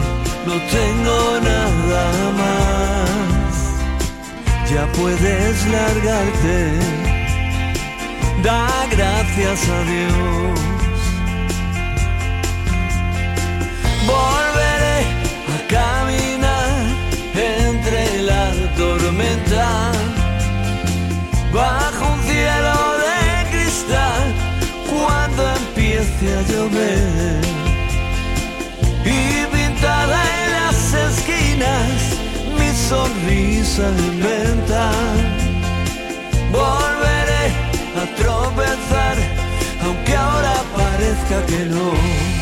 no 0.45 0.55
tengo 0.69 1.39
nada 1.39 2.31
más 2.37 3.36
ya 4.71 4.85
puedes 4.93 5.65
largarte. 5.67 6.57
Da 8.43 8.67
gracias 8.91 9.69
a 9.69 9.79
Dios. 9.91 10.59
Volveré 14.05 14.99
a 15.55 15.57
caminar 15.77 16.79
entre 17.33 18.21
la 18.23 18.51
tormenta, 18.75 19.91
bajo 21.53 22.13
un 22.13 22.21
cielo 22.23 22.77
de 23.05 23.51
cristal, 23.51 24.23
cuando 24.89 25.41
empiece 25.61 26.25
a 26.37 26.41
llover. 26.51 27.41
Y 29.05 29.45
pintada 29.55 30.19
en 30.35 30.51
las 30.51 30.93
esquinas 30.93 32.17
mi 32.59 32.71
sonrisa 32.89 33.91
Κάτι. 41.29 42.36